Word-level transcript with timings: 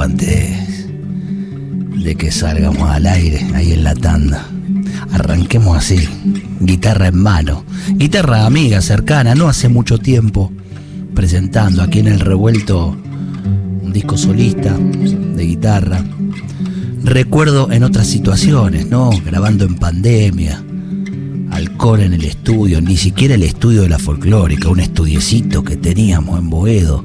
antes 0.00 0.86
de 2.02 2.14
que 2.16 2.32
salgamos 2.32 2.88
al 2.88 3.06
aire, 3.06 3.46
ahí 3.54 3.72
en 3.72 3.84
la 3.84 3.94
tanda. 3.94 4.46
Arranquemos 5.12 5.76
así, 5.76 6.08
guitarra 6.60 7.08
en 7.08 7.18
mano. 7.18 7.64
Guitarra 7.94 8.46
amiga, 8.46 8.80
cercana, 8.80 9.34
no 9.34 9.48
hace 9.48 9.68
mucho 9.68 9.98
tiempo, 9.98 10.52
presentando 11.14 11.82
aquí 11.82 11.98
en 11.98 12.08
el 12.08 12.20
revuelto 12.20 12.96
un 13.82 13.92
disco 13.92 14.16
solista 14.16 14.76
de 14.76 15.44
guitarra. 15.44 16.02
Recuerdo 17.02 17.72
en 17.72 17.82
otras 17.82 18.06
situaciones, 18.06 18.86
¿no? 18.86 19.10
Grabando 19.24 19.64
en 19.64 19.74
pandemia, 19.74 20.62
alcohol 21.50 22.00
en 22.00 22.14
el 22.14 22.24
estudio, 22.24 22.80
ni 22.80 22.96
siquiera 22.96 23.34
el 23.34 23.42
estudio 23.42 23.82
de 23.82 23.88
la 23.88 23.98
folclórica, 23.98 24.68
un 24.68 24.80
estudiecito 24.80 25.64
que 25.64 25.76
teníamos 25.76 26.38
en 26.38 26.50
Boedo. 26.50 27.02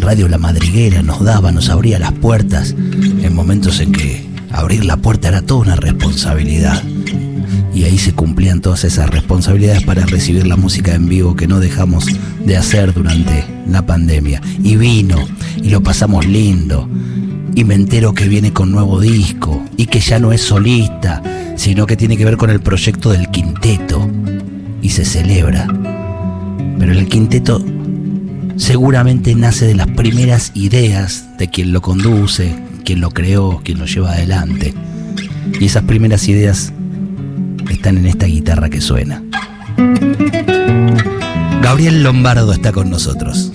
Radio 0.00 0.28
La 0.28 0.38
Madriguera 0.38 1.02
nos 1.02 1.22
daba, 1.22 1.52
nos 1.52 1.68
abría 1.68 1.98
las 1.98 2.12
puertas 2.12 2.74
en 2.78 3.34
momentos 3.34 3.80
en 3.80 3.92
que 3.92 4.24
abrir 4.50 4.84
la 4.84 4.96
puerta 4.96 5.28
era 5.28 5.42
toda 5.42 5.60
una 5.60 5.76
responsabilidad. 5.76 6.82
Y 7.74 7.84
ahí 7.84 7.98
se 7.98 8.12
cumplían 8.12 8.60
todas 8.60 8.84
esas 8.84 9.10
responsabilidades 9.10 9.84
para 9.84 10.06
recibir 10.06 10.46
la 10.46 10.56
música 10.56 10.94
en 10.94 11.08
vivo 11.08 11.36
que 11.36 11.46
no 11.46 11.60
dejamos 11.60 12.06
de 12.44 12.56
hacer 12.56 12.94
durante 12.94 13.44
la 13.68 13.86
pandemia. 13.86 14.40
Y 14.62 14.76
vino, 14.76 15.18
y 15.62 15.68
lo 15.68 15.82
pasamos 15.82 16.26
lindo. 16.26 16.88
Y 17.54 17.64
me 17.64 17.74
entero 17.74 18.14
que 18.14 18.28
viene 18.28 18.52
con 18.52 18.72
nuevo 18.72 19.00
disco, 19.00 19.62
y 19.76 19.86
que 19.86 20.00
ya 20.00 20.18
no 20.18 20.32
es 20.32 20.40
solista, 20.40 21.22
sino 21.56 21.86
que 21.86 21.96
tiene 21.96 22.16
que 22.16 22.24
ver 22.24 22.36
con 22.36 22.50
el 22.50 22.60
proyecto 22.60 23.10
del 23.10 23.30
quinteto. 23.30 24.10
Y 24.82 24.88
se 24.88 25.04
celebra. 25.04 25.66
Pero 26.78 26.92
el 26.92 27.06
quinteto 27.06 27.62
seguramente 28.60 29.34
nace 29.34 29.66
de 29.66 29.74
las 29.74 29.88
primeras 29.88 30.52
ideas 30.54 31.24
de 31.38 31.48
quien 31.48 31.72
lo 31.72 31.80
conduce, 31.80 32.54
quien 32.84 33.00
lo 33.00 33.10
creó, 33.10 33.62
quien 33.64 33.78
lo 33.78 33.86
lleva 33.86 34.12
adelante. 34.12 34.74
Y 35.58 35.64
esas 35.64 35.84
primeras 35.84 36.28
ideas 36.28 36.72
están 37.70 37.96
en 37.96 38.06
esta 38.06 38.26
guitarra 38.26 38.68
que 38.68 38.80
suena. 38.80 39.22
Gabriel 41.62 42.02
Lombardo 42.02 42.52
está 42.52 42.70
con 42.72 42.90
nosotros. 42.90 43.50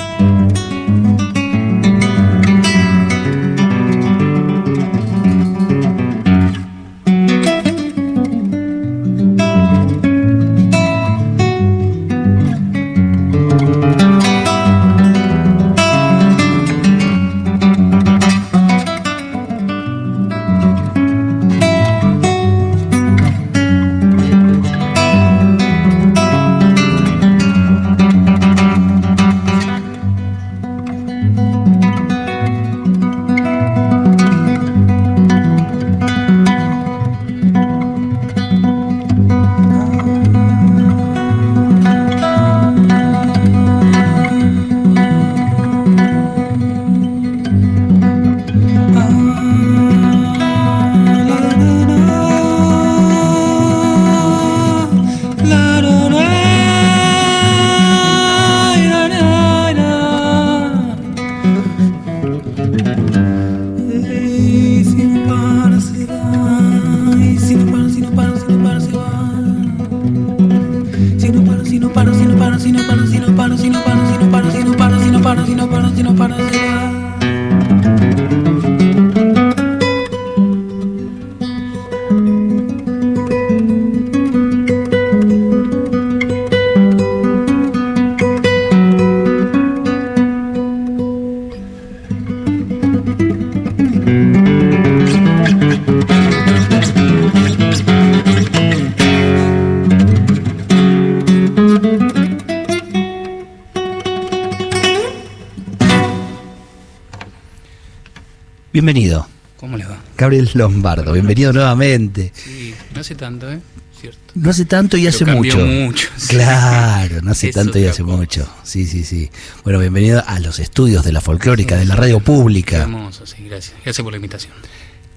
Bienvenido. 108.85 109.27
¿Cómo 109.57 109.77
le 109.77 109.85
va? 109.85 109.97
Gabriel 110.15 110.47
Lombardo, 110.53 111.11
bienvenido 111.11 111.51
nuevamente. 111.51 112.31
Sí, 112.35 112.75
no 112.93 113.01
hace 113.01 113.15
tanto, 113.15 113.51
¿eh? 113.51 113.59
Cierto. 113.99 114.19
No 114.35 114.51
hace 114.51 114.65
tanto 114.65 114.95
y 114.95 115.07
hace 115.07 115.25
Pero 115.25 115.37
mucho. 115.37 115.57
mucho, 115.57 116.07
sí. 116.15 116.35
Claro, 116.35 117.19
no 117.23 117.31
hace 117.31 117.51
tanto 117.51 117.79
y 117.79 117.87
hace 117.87 118.03
mucho. 118.03 118.47
Sí, 118.61 118.85
sí, 118.85 119.03
sí. 119.03 119.31
Bueno, 119.63 119.79
bienvenido 119.79 120.23
a 120.27 120.39
los 120.39 120.59
estudios 120.59 121.03
de 121.03 121.13
la 121.13 121.19
folclórica, 121.21 121.77
de 121.77 121.85
la 121.85 121.95
radio 121.95 122.19
Qué 122.19 122.25
pública. 122.25 122.83
hermoso, 122.83 123.25
sí, 123.25 123.37
gracias. 123.49 123.75
Gracias 123.83 124.03
por 124.03 124.13
la 124.13 124.17
invitación. 124.17 124.53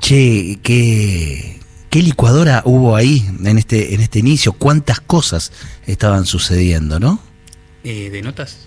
Che, 0.00 0.58
qué, 0.62 1.60
qué 1.90 2.02
licuadora 2.02 2.62
hubo 2.64 2.96
ahí 2.96 3.28
en 3.44 3.58
este, 3.58 3.92
en 3.92 4.00
este 4.00 4.20
inicio, 4.20 4.54
cuántas 4.54 5.00
cosas 5.00 5.52
estaban 5.86 6.24
sucediendo, 6.24 6.98
¿no? 6.98 7.20
Eh, 7.84 8.08
¿De 8.08 8.22
notas? 8.22 8.60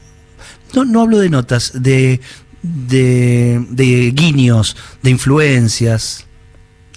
No, 0.76 0.86
no 0.86 1.02
hablo 1.02 1.18
de 1.18 1.30
notas, 1.32 1.72
de, 1.74 2.22
de, 2.64 3.66
de 3.70 4.12
guiños, 4.12 4.76
de 5.02 5.10
influencias. 5.10 6.26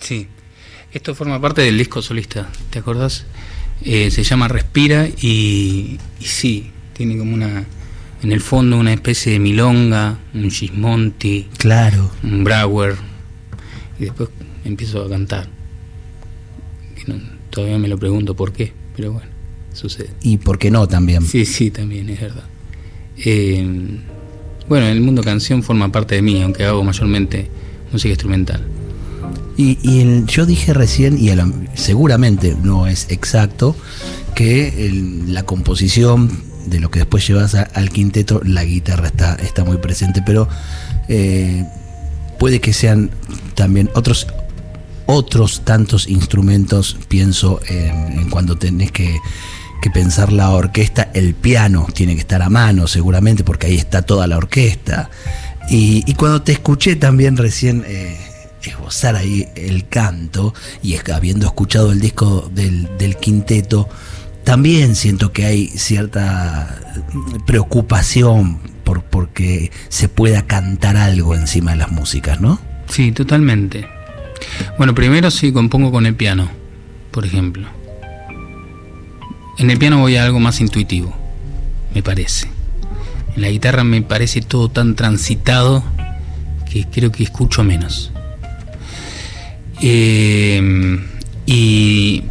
Sí. 0.01 0.29
Esto 0.93 1.15
forma 1.15 1.41
parte 1.41 1.63
del 1.63 1.77
disco 1.79 2.03
solista, 2.03 2.49
¿te 2.71 2.79
acordás? 2.79 3.25
Eh, 3.83 4.11
se 4.11 4.23
llama 4.23 4.47
Respira 4.49 5.09
y, 5.09 5.99
y 6.21 6.25
sí, 6.25 6.71
tiene 6.93 7.19
como 7.19 7.35
una, 7.35 7.65
en 8.23 8.31
el 8.33 8.41
fondo 8.41 8.79
una 8.79 8.93
especie 8.93 9.33
de 9.33 9.39
milonga, 9.41 10.19
un 10.33 10.51
Gismonti, 10.51 11.49
Claro. 11.59 12.11
un 12.23 12.45
Brauer, 12.45 12.95
y 13.99 14.05
después 14.05 14.29
empiezo 14.65 15.05
a 15.05 15.09
cantar. 15.09 15.49
Que 16.95 17.13
no- 17.13 17.21
todavía 17.51 17.79
me 17.79 17.89
lo 17.89 17.99
pregunto 17.99 18.35
por 18.37 18.53
qué, 18.53 18.73
pero 18.95 19.13
bueno, 19.13 19.29
sucede. 19.73 20.11
Y 20.23 20.37
por 20.37 20.59
qué 20.59 20.71
no 20.71 20.87
también. 20.87 21.23
Sí, 21.27 21.45
sí, 21.45 21.73
también 21.73 22.09
es 22.09 22.21
verdad. 22.21 22.45
Eh, 23.17 23.99
bueno, 24.69 24.87
el 24.87 25.01
mundo 25.01 25.23
canción 25.23 25.63
forma 25.63 25.91
parte 25.93 26.15
de 26.17 26.23
mí, 26.23 26.43
aunque 26.43 26.65
hago 26.65 26.83
mayormente 26.85 27.49
música 27.93 28.11
instrumental. 28.11 28.63
Y, 29.57 29.79
y 29.83 30.01
el- 30.01 30.27
yo 30.27 30.47
dije 30.47 30.73
recién, 30.75 31.19
y 31.19 31.35
la- 31.35 31.51
seguramente 31.75 32.57
no 32.63 32.87
es 32.87 33.07
exacto, 33.11 33.77
que 34.35 34.87
el- 34.87 35.33
la 35.33 35.45
composición 35.45 36.31
de 36.67 36.81
lo 36.81 36.91
que 36.91 37.01
después 37.01 37.27
llevas 37.27 37.55
al 37.55 37.91
quinteto, 37.91 38.41
la 38.45 38.65
guitarra 38.65 39.09
está, 39.09 39.35
está 39.37 39.65
muy 39.65 39.77
presente, 39.77 40.23
pero 40.25 40.49
eh, 41.09 41.65
puede 42.39 42.61
que 42.61 42.73
sean 42.73 43.11
también 43.55 43.91
otros 43.95 44.27
otros 45.07 45.61
tantos 45.67 46.09
instrumentos, 46.09 46.97
pienso 47.09 47.61
en, 47.69 48.19
en 48.21 48.31
cuando 48.31 48.57
tenés 48.57 48.91
que, 48.91 49.15
que 49.85 49.91
pensar 49.91 50.33
la 50.33 50.49
orquesta, 50.49 51.11
el 51.13 51.35
piano 51.35 51.87
tiene 51.93 52.15
que 52.15 52.21
estar 52.21 52.41
a 52.41 52.49
mano 52.49 52.87
seguramente, 52.87 53.45
porque 53.45 53.67
ahí 53.67 53.77
está 53.77 54.01
toda 54.01 54.27
la 54.27 54.39
orquesta. 54.39 55.11
Y, 55.69 56.11
cuando 56.15 56.41
te 56.41 56.53
escuché 56.53 56.97
también 56.97 57.37
recién 57.37 57.85
eh, 57.87 58.17
esbozar 58.63 59.15
ahí 59.15 59.47
el 59.55 59.87
canto 59.87 60.55
y 60.83 60.97
habiendo 61.13 61.45
escuchado 61.45 61.93
el 61.93 62.01
disco 62.01 62.51
del, 62.55 62.97
del 62.97 63.17
quinteto, 63.19 63.87
también 64.43 64.97
siento 64.97 65.33
que 65.33 65.45
hay 65.45 65.67
cierta 65.67 66.81
preocupación 67.47 68.61
por 68.85 69.03
porque 69.03 69.71
se 69.91 70.09
pueda 70.09 70.47
cantar 70.47 70.97
algo 70.97 71.35
encima 71.35 71.73
de 71.73 71.77
las 71.77 71.93
músicas, 71.93 72.41
¿no? 72.41 72.59
Sí, 72.89 73.13
totalmente. 73.13 73.87
Bueno, 74.79 74.95
primero 74.95 75.31
sí 75.31 75.53
compongo 75.53 75.93
con 75.93 76.07
el 76.07 76.15
piano, 76.15 76.49
por 77.11 77.27
ejemplo. 77.27 77.84
En 79.59 79.71
el 79.71 79.79
piano 79.79 79.99
voy 79.99 80.17
a 80.17 80.25
algo 80.25 80.41
más 80.41 80.61
intuitivo, 80.61 81.15
me 81.95 82.03
parece. 82.03 82.49
En 83.37 83.43
la 83.43 83.49
guitarra 83.49 83.85
me 83.85 84.03
parece 84.03 84.41
todo 84.41 84.69
tan 84.69 84.97
transitado 84.97 85.85
que 86.71 86.87
creo 86.87 87.13
que 87.13 87.25
escucho 87.25 87.63
menos. 87.63 88.13
Eh, 89.81 90.99
y 91.47 92.25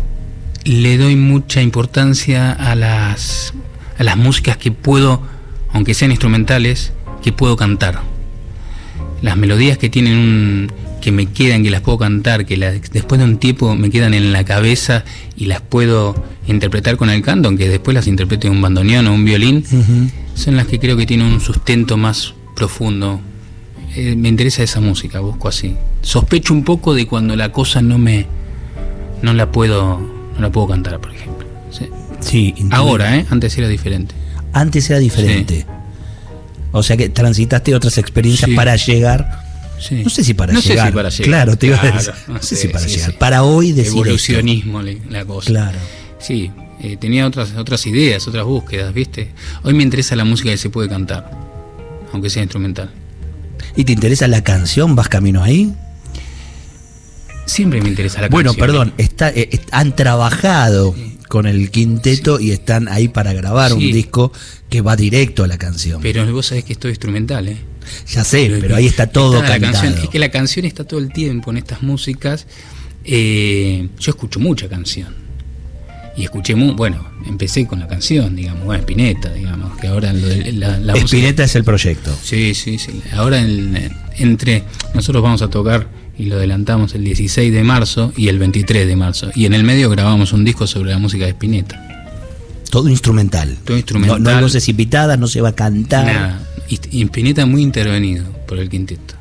le 0.66 0.98
doy 0.98 1.16
mucha 1.16 1.62
importancia 1.62 2.52
a 2.52 2.76
las, 2.76 3.54
a 3.98 4.04
las 4.04 4.18
músicas 4.18 4.58
que 4.58 4.72
puedo, 4.72 5.22
aunque 5.72 5.94
sean 5.94 6.12
instrumentales, 6.12 6.94
que 7.22 7.32
puedo 7.32 7.56
cantar. 7.56 8.02
Las 9.22 9.38
melodías 9.38 9.78
que 9.78 9.90
tienen 9.90 10.18
un, 10.18 10.72
que 11.04 11.12
me 11.12 11.26
quedan, 11.26 11.64
que 11.64 11.70
las 11.70 11.82
puedo 11.82 11.98
cantar, 11.98 12.46
que 12.46 12.56
después 12.94 13.20
de 13.20 13.26
un 13.26 13.38
tiempo 13.38 13.76
me 13.76 13.90
quedan 13.90 14.14
en 14.14 14.32
la 14.32 14.46
cabeza 14.46 15.04
y 15.36 15.48
las 15.48 15.60
puedo 15.60 16.16
interpretar 16.48 16.96
con 16.96 17.10
el 17.10 17.22
canto, 17.22 17.50
aunque 17.50 17.68
después 17.68 17.94
las 17.94 18.08
interprete 18.08 18.50
un 18.50 18.62
bandoneón 18.62 19.08
o 19.08 19.14
un 19.14 19.26
violín, 19.26 19.66
son 20.34 20.56
las 20.56 20.66
que 20.66 20.80
creo 20.80 20.96
que 20.96 21.06
tienen 21.06 21.28
un 21.28 21.42
sustento 21.42 21.98
más 21.98 22.36
profundo. 22.56 23.20
Eh, 23.98 24.16
me 24.16 24.30
interesa 24.30 24.64
esa 24.64 24.80
música, 24.80 25.20
busco 25.20 25.50
así. 25.50 25.76
Sospecho 26.02 26.54
un 26.54 26.64
poco 26.64 26.94
de 26.94 27.06
cuando 27.06 27.36
la 27.36 27.52
cosa 27.52 27.82
no 27.82 27.98
me 27.98 28.26
no 29.22 29.34
la 29.34 29.52
puedo 29.52 30.00
no 30.00 30.40
la 30.40 30.50
puedo 30.54 30.70
cantar, 30.70 31.02
por 31.02 31.14
ejemplo. 31.14 31.46
Sí. 32.22 32.56
Ahora, 32.72 33.18
¿eh? 33.18 33.26
Antes 33.30 33.58
era 33.58 33.68
diferente. 33.68 34.16
Antes 34.54 34.90
era 34.90 35.00
diferente. 35.00 35.66
O 36.72 36.82
sea 36.82 36.96
que 36.96 37.10
transitaste 37.10 37.76
otras 37.76 37.98
experiencias 37.98 38.50
para 38.56 38.78
llegar. 38.78 39.43
No 40.04 40.10
sé 40.10 40.24
si 40.24 40.34
para, 40.34 40.54
llegar. 40.54 40.94
para 40.94 41.10
llegar. 41.10 41.26
Claro, 41.26 41.58
te 41.58 41.68
iba 41.68 41.82
a 41.82 41.92
decir. 41.92 42.14
No, 42.28 42.42
sé, 42.42 42.56
si 42.56 42.68
para 42.70 42.86
llegar. 42.86 43.18
Para 43.18 43.44
hoy 43.44 43.72
decir. 43.72 43.92
Evolucionismo 43.92 44.82
la 44.82 45.26
cosa. 45.26 45.48
Claro. 45.48 45.78
Sí, 46.20 46.52
eh, 46.82 46.98
tenía 46.98 47.28
otras, 47.28 47.54
otras 47.56 47.86
ideas, 47.86 48.28
otras 48.28 48.46
búsquedas, 48.46 48.94
¿viste? 48.94 49.30
Hoy 49.64 49.74
me 49.74 49.84
interesa 49.84 50.16
la 50.16 50.26
música 50.26 50.52
que 50.52 50.58
se 50.58 50.70
puede 50.70 50.90
cantar, 50.90 51.32
aunque 52.12 52.30
sea 52.30 52.44
instrumental. 52.44 52.92
¿Y 53.76 53.84
te 53.84 53.94
interesa 53.94 54.28
la 54.28 54.44
canción? 54.44 54.96
¿Vas 54.96 55.10
camino 55.10 55.44
ahí? 55.44 55.74
Siempre 57.46 57.82
me 57.82 57.90
interesa 57.90 58.22
la 58.22 58.30
bueno, 58.30 58.52
canción. 58.52 58.68
Bueno, 58.68 58.86
perdón, 58.86 58.94
está, 58.98 59.30
eh, 59.30 59.60
han 59.72 59.96
trabajado 59.96 60.96
con 61.28 61.48
el 61.48 61.72
quinteto 61.72 62.40
y 62.40 62.52
están 62.52 62.88
ahí 62.88 63.08
para 63.08 63.34
grabar 63.34 63.74
un 63.74 63.80
disco 63.80 64.32
que 64.70 64.82
va 64.82 64.96
directo 64.96 65.44
a 65.44 65.48
la 65.48 65.58
canción. 65.58 66.02
Pero 66.02 66.32
vos 66.32 66.46
sabés 66.46 66.64
que 66.64 66.74
esto 66.74 66.88
es 66.88 66.94
instrumental, 66.94 67.48
¿eh? 67.48 67.58
Ya 68.12 68.24
sé, 68.24 68.58
pero, 68.60 68.76
ahí 68.76 68.86
está 68.86 69.08
todo 69.08 69.42
cantado. 69.42 69.88
es 69.88 70.10
que 70.10 70.20
la 70.20 70.30
canción 70.30 70.66
está 70.66 70.84
todo 70.84 71.00
el 71.00 71.12
tiempo 71.12 71.52
en 71.52 71.58
estas 71.58 71.82
músicas. 71.82 72.46
Eh, 73.06 73.90
yo 74.00 74.12
escucho 74.12 74.40
mucha 74.40 74.70
canción. 74.70 75.24
Y 76.16 76.24
escuché, 76.24 76.54
muy, 76.54 76.74
bueno, 76.74 77.10
empecé 77.26 77.66
con 77.66 77.80
la 77.80 77.88
canción, 77.88 78.36
digamos, 78.36 78.66
bueno, 78.66 78.82
Spinetta, 78.82 79.34
digamos, 79.34 79.76
que 79.80 79.88
ahora 79.88 80.14
la, 80.14 80.78
la 80.78 80.94
Spinetta 80.94 81.44
es 81.44 81.56
el 81.56 81.64
proyecto. 81.64 82.16
Sí, 82.22 82.54
sí, 82.54 82.78
sí. 82.78 83.02
Ahora 83.14 83.44
entre, 84.18 84.64
nosotros 84.94 85.24
vamos 85.24 85.42
a 85.42 85.50
tocar 85.50 85.88
y 86.18 86.26
lo 86.26 86.36
adelantamos 86.36 86.94
el 86.94 87.04
16 87.04 87.52
de 87.52 87.64
marzo 87.64 88.14
y 88.16 88.28
el 88.28 88.38
23 88.38 88.88
de 88.88 88.96
marzo. 88.96 89.32
Y 89.34 89.46
en 89.46 89.54
el 89.54 89.64
medio 89.64 89.90
grabamos 89.90 90.34
un 90.34 90.46
disco 90.46 90.68
sobre 90.68 90.92
la 90.92 91.00
música 91.00 91.26
de 91.26 91.32
Spinetta. 91.32 91.82
Todo 92.70 92.90
instrumental. 92.90 93.58
Todo 93.64 93.78
instrumental. 93.78 94.22
No, 94.22 94.32
no 94.32 94.36
hay 94.38 94.44
voces 94.44 94.68
invitadas, 94.70 95.18
no 95.18 95.28
se 95.28 95.42
va 95.42 95.50
a 95.50 95.56
cantar. 95.56 96.06
Nada. 96.06 96.48
Y 96.70 97.04
Spinetta 97.04 97.46
muy 97.46 97.62
intervenido 97.62 98.26
por 98.48 98.60
el 98.60 98.70
quinteto. 98.70 99.16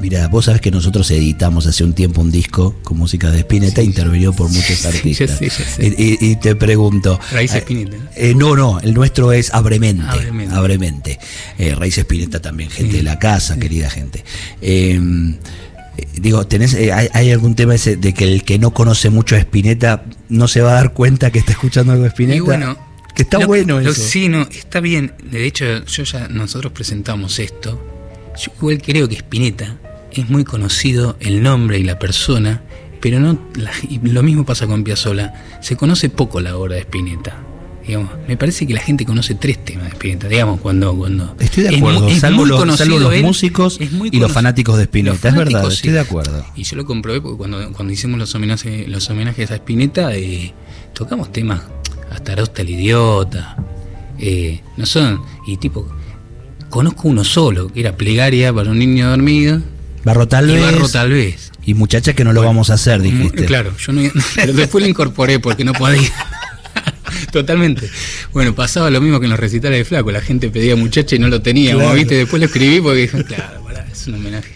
Mira, 0.00 0.28
vos 0.28 0.46
sabés 0.46 0.62
que 0.62 0.70
nosotros 0.70 1.10
editamos 1.10 1.66
hace 1.66 1.84
un 1.84 1.92
tiempo 1.92 2.22
un 2.22 2.30
disco 2.30 2.74
con 2.82 2.96
música 2.96 3.30
de 3.30 3.40
Spinetta, 3.40 3.82
intervenido 3.82 4.32
por 4.32 4.48
muchos 4.48 4.86
artistas. 4.86 5.38
Y, 5.78 6.36
te 6.36 6.56
pregunto. 6.56 7.20
Raíz 7.30 7.54
eh, 7.54 7.58
Spinetta. 7.58 7.96
Eh, 8.16 8.34
¿no? 8.34 8.56
no, 8.56 8.80
el 8.80 8.94
nuestro 8.94 9.32
es 9.32 9.52
Abremente. 9.52 10.02
Abremente. 10.50 11.18
Eh, 11.58 11.74
Raíz 11.74 11.98
Spinetta 11.98 12.40
también, 12.40 12.70
gente 12.70 12.96
de 12.96 13.02
la 13.02 13.18
casa, 13.18 13.58
querida 13.58 13.90
gente. 13.90 14.24
Em, 14.62 15.36
digo, 16.14 16.46
¿tenés, 16.46 16.74
hay, 16.74 17.30
algún 17.30 17.54
tema 17.54 17.74
ese 17.74 17.96
de 17.96 18.14
que 18.14 18.24
el 18.24 18.42
que 18.42 18.58
no 18.58 18.72
conoce 18.72 19.10
mucho 19.10 19.36
a 19.36 19.38
Spinetta 19.38 20.04
no 20.30 20.48
se 20.48 20.62
va 20.62 20.70
a 20.70 20.74
dar 20.74 20.94
cuenta 20.94 21.30
que 21.30 21.40
está 21.40 21.52
escuchando 21.52 21.92
algo 21.92 22.04
de 22.04 22.08
Spinetta? 22.08 22.36
Y 22.38 22.40
bueno, 22.40 22.78
que 23.20 23.36
está 23.36 23.46
bueno 23.46 23.80
eso. 23.80 23.92
sí, 23.92 24.28
no, 24.28 24.42
está 24.42 24.80
bien. 24.80 25.12
De 25.22 25.46
hecho, 25.46 25.84
yo 25.84 26.04
ya 26.04 26.28
nosotros 26.28 26.72
presentamos 26.72 27.38
esto. 27.38 27.80
Yo 28.38 28.52
igual 28.56 28.80
creo 28.80 29.08
que 29.08 29.16
Spinetta 29.16 29.78
es 30.12 30.28
muy 30.28 30.44
conocido 30.44 31.16
el 31.20 31.42
nombre 31.42 31.78
y 31.78 31.84
la 31.84 31.98
persona, 31.98 32.62
pero 33.00 33.20
no 33.20 33.38
lo 34.02 34.22
mismo 34.22 34.44
pasa 34.44 34.66
con 34.66 34.84
Piazzolla. 34.84 35.34
Se 35.60 35.76
conoce 35.76 36.08
poco 36.08 36.40
la 36.40 36.56
obra 36.56 36.76
de 36.76 36.82
Spinetta. 36.82 37.36
Digamos, 37.86 38.10
me 38.28 38.36
parece 38.36 38.66
que 38.66 38.74
la 38.74 38.80
gente 38.80 39.04
conoce 39.04 39.34
tres 39.34 39.64
temas 39.64 39.84
de 39.84 39.90
Spinetta, 39.90 40.28
digamos, 40.28 40.60
cuando... 40.60 40.94
cuando 40.94 41.34
estoy 41.40 41.64
de 41.64 41.76
acuerdo, 41.76 42.08
salvo, 42.20 42.44
los, 42.46 43.20
músicos 43.22 43.80
y 43.80 44.20
los 44.20 44.30
fanáticos 44.30 44.76
de 44.76 44.84
Spinetta, 44.84 45.28
es 45.28 45.34
verdad, 45.34 45.66
estoy 45.66 45.90
de 45.90 46.00
acuerdo. 46.00 46.44
Y 46.54 46.62
yo 46.62 46.76
lo 46.76 46.84
comprobé 46.84 47.20
porque 47.20 47.36
cuando, 47.36 47.72
cuando 47.72 47.92
hicimos 47.92 48.18
los 48.18 48.34
homenajes, 48.34 48.86
los 48.86 49.10
homenajes 49.10 49.50
a 49.50 49.56
Spinetta, 49.56 50.14
eh, 50.14 50.54
tocamos 50.92 51.32
temas 51.32 51.62
hasta 52.10 52.62
el 52.62 52.70
Idiota, 52.70 53.56
eh, 54.18 54.60
no 54.76 54.86
son, 54.86 55.22
y 55.46 55.56
tipo, 55.56 55.88
conozco 56.68 57.08
uno 57.08 57.24
solo, 57.24 57.72
que 57.72 57.80
era 57.80 57.96
Plegaria 57.96 58.52
para 58.52 58.70
un 58.70 58.78
niño 58.78 59.08
dormido, 59.08 59.62
Barro 60.04 60.26
tal 60.28 60.50
y 60.50 60.54
vez. 60.54 60.62
Barro 60.62 60.88
tal 60.88 61.10
vez. 61.10 61.52
Y 61.64 61.74
muchacha 61.74 62.14
que 62.14 62.24
no 62.24 62.32
lo 62.32 62.42
vamos 62.42 62.70
a 62.70 62.74
hacer, 62.74 63.02
dijiste. 63.02 63.44
Claro, 63.44 63.76
yo 63.76 63.92
no, 63.92 64.02
pero 64.34 64.52
después 64.52 64.82
lo 64.82 64.88
incorporé 64.88 65.38
porque 65.38 65.64
no 65.64 65.72
podía. 65.72 66.10
Totalmente. 67.32 67.88
Bueno, 68.32 68.54
pasaba 68.54 68.90
lo 68.90 69.00
mismo 69.00 69.20
que 69.20 69.26
en 69.26 69.30
los 69.30 69.40
recitales 69.40 69.78
de 69.78 69.84
Flaco. 69.84 70.10
La 70.10 70.20
gente 70.20 70.48
pedía 70.48 70.74
muchacha 70.74 71.16
y 71.16 71.18
no 71.18 71.28
lo 71.28 71.42
tenía. 71.42 71.76
¿viste? 71.92 72.16
Después 72.16 72.40
lo 72.40 72.46
escribí 72.46 72.80
porque 72.80 73.02
dije, 73.02 73.24
claro, 73.24 73.60
es 73.90 74.06
un 74.06 74.14
homenaje. 74.14 74.54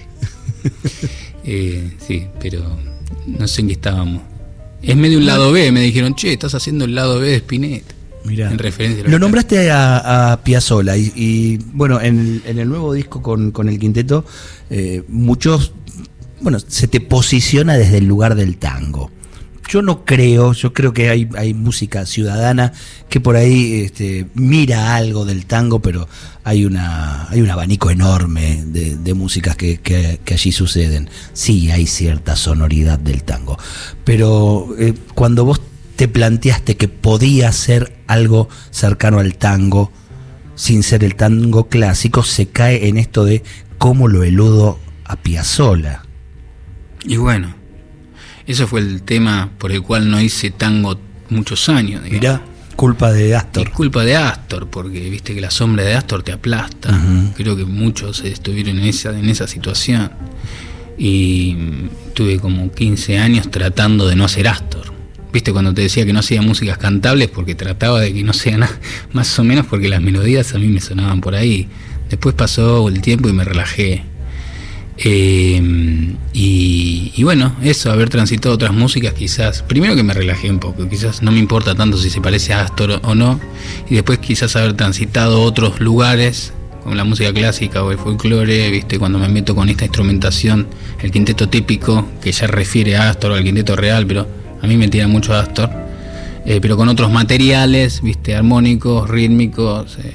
Eh, 1.46 1.90
sí, 2.08 2.26
pero 2.40 2.80
no 3.26 3.46
sé 3.46 3.60
en 3.60 3.66
qué 3.66 3.74
estábamos. 3.74 4.22
Es 4.86 4.96
medio 4.96 5.18
un 5.18 5.26
lado 5.26 5.52
B. 5.52 5.72
Me 5.72 5.80
dijeron, 5.80 6.14
che, 6.14 6.32
estás 6.32 6.54
haciendo 6.54 6.84
el 6.84 6.94
lado 6.94 7.20
B 7.20 7.28
de 7.28 7.36
Spinetta. 7.36 7.94
Mira, 8.24 8.50
en 8.50 8.58
referencia 8.58 9.04
lo 9.06 9.18
nombraste 9.18 9.70
a, 9.70 10.32
a 10.32 10.42
Piazzolla 10.42 10.96
y, 10.96 11.58
bueno, 11.74 12.00
en 12.00 12.42
el, 12.46 12.68
nuevo 12.68 12.94
disco 12.94 13.20
con, 13.20 13.50
con 13.50 13.68
el 13.68 13.78
quinteto, 13.78 14.24
eh, 14.70 15.02
muchos, 15.08 15.72
bueno, 16.40 16.58
se 16.58 16.88
te 16.88 17.00
posiciona 17.00 17.76
desde 17.76 17.98
el 17.98 18.06
lugar 18.06 18.34
del 18.34 18.56
tango. 18.56 19.10
Yo 19.68 19.82
no 19.82 20.04
creo, 20.04 20.52
yo 20.52 20.72
creo 20.72 20.92
que 20.92 21.08
hay, 21.08 21.28
hay 21.36 21.54
música 21.54 22.06
ciudadana 22.06 22.72
que 23.08 23.20
por 23.20 23.36
ahí 23.36 23.82
este, 23.82 24.26
mira 24.34 24.94
algo 24.94 25.24
del 25.24 25.46
tango, 25.46 25.80
pero 25.80 26.08
hay 26.44 26.64
una 26.64 27.28
hay 27.30 27.40
un 27.40 27.50
abanico 27.50 27.90
enorme 27.90 28.62
de, 28.66 29.14
músicas 29.14 29.56
que, 29.56 29.78
que, 29.78 30.34
allí 30.34 30.52
suceden. 30.52 31.08
Sí, 31.32 31.70
hay 31.70 31.86
cierta 31.86 32.36
sonoridad 32.36 32.98
del 32.98 33.24
tango, 33.24 33.58
pero 34.04 34.74
eh, 34.78 34.94
cuando 35.14 35.44
vos 35.44 35.60
te 35.96 36.08
planteaste 36.08 36.76
que 36.76 36.88
podía 36.88 37.50
ser 37.52 37.96
algo 38.06 38.48
cercano 38.70 39.18
al 39.20 39.36
tango, 39.36 39.92
sin 40.54 40.82
ser 40.82 41.04
el 41.04 41.14
tango 41.14 41.68
clásico, 41.68 42.22
se 42.22 42.46
cae 42.46 42.88
en 42.88 42.98
esto 42.98 43.24
de 43.24 43.42
cómo 43.78 44.08
lo 44.08 44.24
eludo 44.24 44.78
a 45.04 45.16
Piazzola. 45.16 46.04
Y 47.04 47.16
bueno, 47.16 47.54
eso 48.46 48.66
fue 48.66 48.80
el 48.80 49.02
tema 49.02 49.50
por 49.58 49.72
el 49.72 49.82
cual 49.82 50.10
no 50.10 50.20
hice 50.20 50.50
tango 50.50 50.98
muchos 51.30 51.68
años. 51.68 52.02
Mirá, 52.10 52.42
culpa 52.76 53.12
de 53.12 53.34
Astor. 53.34 53.68
Es 53.68 53.74
culpa 53.74 54.04
de 54.04 54.16
Astor, 54.16 54.68
porque 54.68 55.08
viste 55.10 55.34
que 55.34 55.40
la 55.40 55.50
sombra 55.50 55.84
de 55.84 55.94
Astor 55.94 56.22
te 56.22 56.32
aplasta. 56.32 57.00
Creo 57.36 57.56
que 57.56 57.64
muchos 57.64 58.20
estuvieron 58.20 58.78
en 58.78 58.86
esa, 58.86 59.18
en 59.18 59.28
esa 59.28 59.46
situación. 59.46 60.10
Y 60.96 61.56
tuve 62.14 62.38
como 62.38 62.70
15 62.70 63.18
años 63.18 63.50
tratando 63.50 64.06
de 64.06 64.16
no 64.16 64.24
hacer 64.24 64.46
Astor 64.46 64.94
viste 65.34 65.52
cuando 65.52 65.74
te 65.74 65.82
decía 65.82 66.06
que 66.06 66.12
no 66.12 66.20
hacía 66.20 66.40
músicas 66.40 66.78
cantables 66.78 67.28
porque 67.28 67.56
trataba 67.56 68.00
de 68.00 68.14
que 68.14 68.22
no 68.22 68.32
sea 68.32 68.56
nada, 68.56 68.78
más 69.12 69.36
o 69.38 69.44
menos 69.44 69.66
porque 69.66 69.88
las 69.88 70.00
melodías 70.00 70.54
a 70.54 70.58
mí 70.58 70.68
me 70.68 70.80
sonaban 70.80 71.20
por 71.20 71.34
ahí. 71.34 71.68
Después 72.08 72.34
pasó 72.36 72.88
el 72.88 73.00
tiempo 73.00 73.28
y 73.28 73.32
me 73.32 73.44
relajé. 73.44 74.04
Em, 74.96 76.16
y, 76.32 77.22
bueno, 77.24 77.56
eso, 77.62 77.90
haber 77.90 78.10
transitado 78.10 78.54
otras 78.54 78.72
músicas 78.72 79.12
quizás, 79.14 79.62
primero 79.62 79.96
que 79.96 80.02
me 80.02 80.14
relajé 80.14 80.50
un 80.50 80.60
poco, 80.60 80.88
quizás 80.88 81.22
no 81.22 81.32
me 81.32 81.38
importa 81.38 81.74
tanto 81.74 81.96
si 81.98 82.10
se 82.10 82.20
parece 82.20 82.52
a 82.52 82.60
Astor 82.60 83.00
o 83.02 83.14
no, 83.14 83.40
y 83.88 83.94
después 83.94 84.18
quizás 84.18 84.54
haber 84.56 84.74
transitado 84.74 85.42
otros 85.42 85.80
lugares 85.80 86.52
con 86.84 86.96
la 86.96 87.04
música 87.04 87.32
clásica 87.32 87.82
o 87.82 87.90
el 87.90 87.98
folclore, 87.98 88.70
viste, 88.70 88.98
cuando 88.98 89.18
me 89.18 89.28
meto 89.28 89.54
con 89.54 89.68
esta 89.68 89.84
instrumentación, 89.84 90.68
el 91.02 91.10
quinteto 91.10 91.48
típico, 91.48 92.06
que 92.22 92.30
ya 92.30 92.46
refiere 92.46 92.96
a 92.96 93.10
Astor 93.10 93.32
o 93.32 93.34
al 93.34 93.42
quinteto 93.42 93.74
real, 93.74 94.06
pero 94.06 94.28
a 94.62 94.66
mí 94.66 94.76
me 94.76 94.88
tira 94.88 95.08
mucho 95.08 95.34
a 95.34 95.40
Astor, 95.40 95.70
eh, 96.46 96.58
pero 96.60 96.76
con 96.76 96.88
otros 96.88 97.10
materiales, 97.10 98.00
viste, 98.02 98.36
armónicos, 98.36 99.08
rítmicos, 99.08 99.98
eh, 100.04 100.14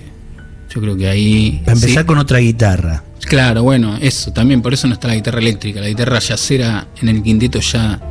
yo 0.70 0.80
creo 0.80 0.96
que 0.96 1.08
ahí... 1.08 1.62
Para 1.66 1.76
empezar 1.76 2.06
con 2.06 2.20
otra 2.20 2.38
guitarra. 2.38 3.04
Claro, 3.30 3.62
bueno, 3.62 3.96
eso 4.02 4.34
también, 4.34 4.62
por 4.64 4.74
eso 4.74 4.88
no 4.88 4.96
está 4.96 5.08
la 5.08 5.14
guitarra 5.14 5.38
eléctrica, 5.38 5.80
la 5.80 5.88
guitarra 5.88 6.18
yacera 6.18 6.88
en 7.00 7.10
el 7.10 7.22
quinteto 7.22 7.60
ya 7.60 8.02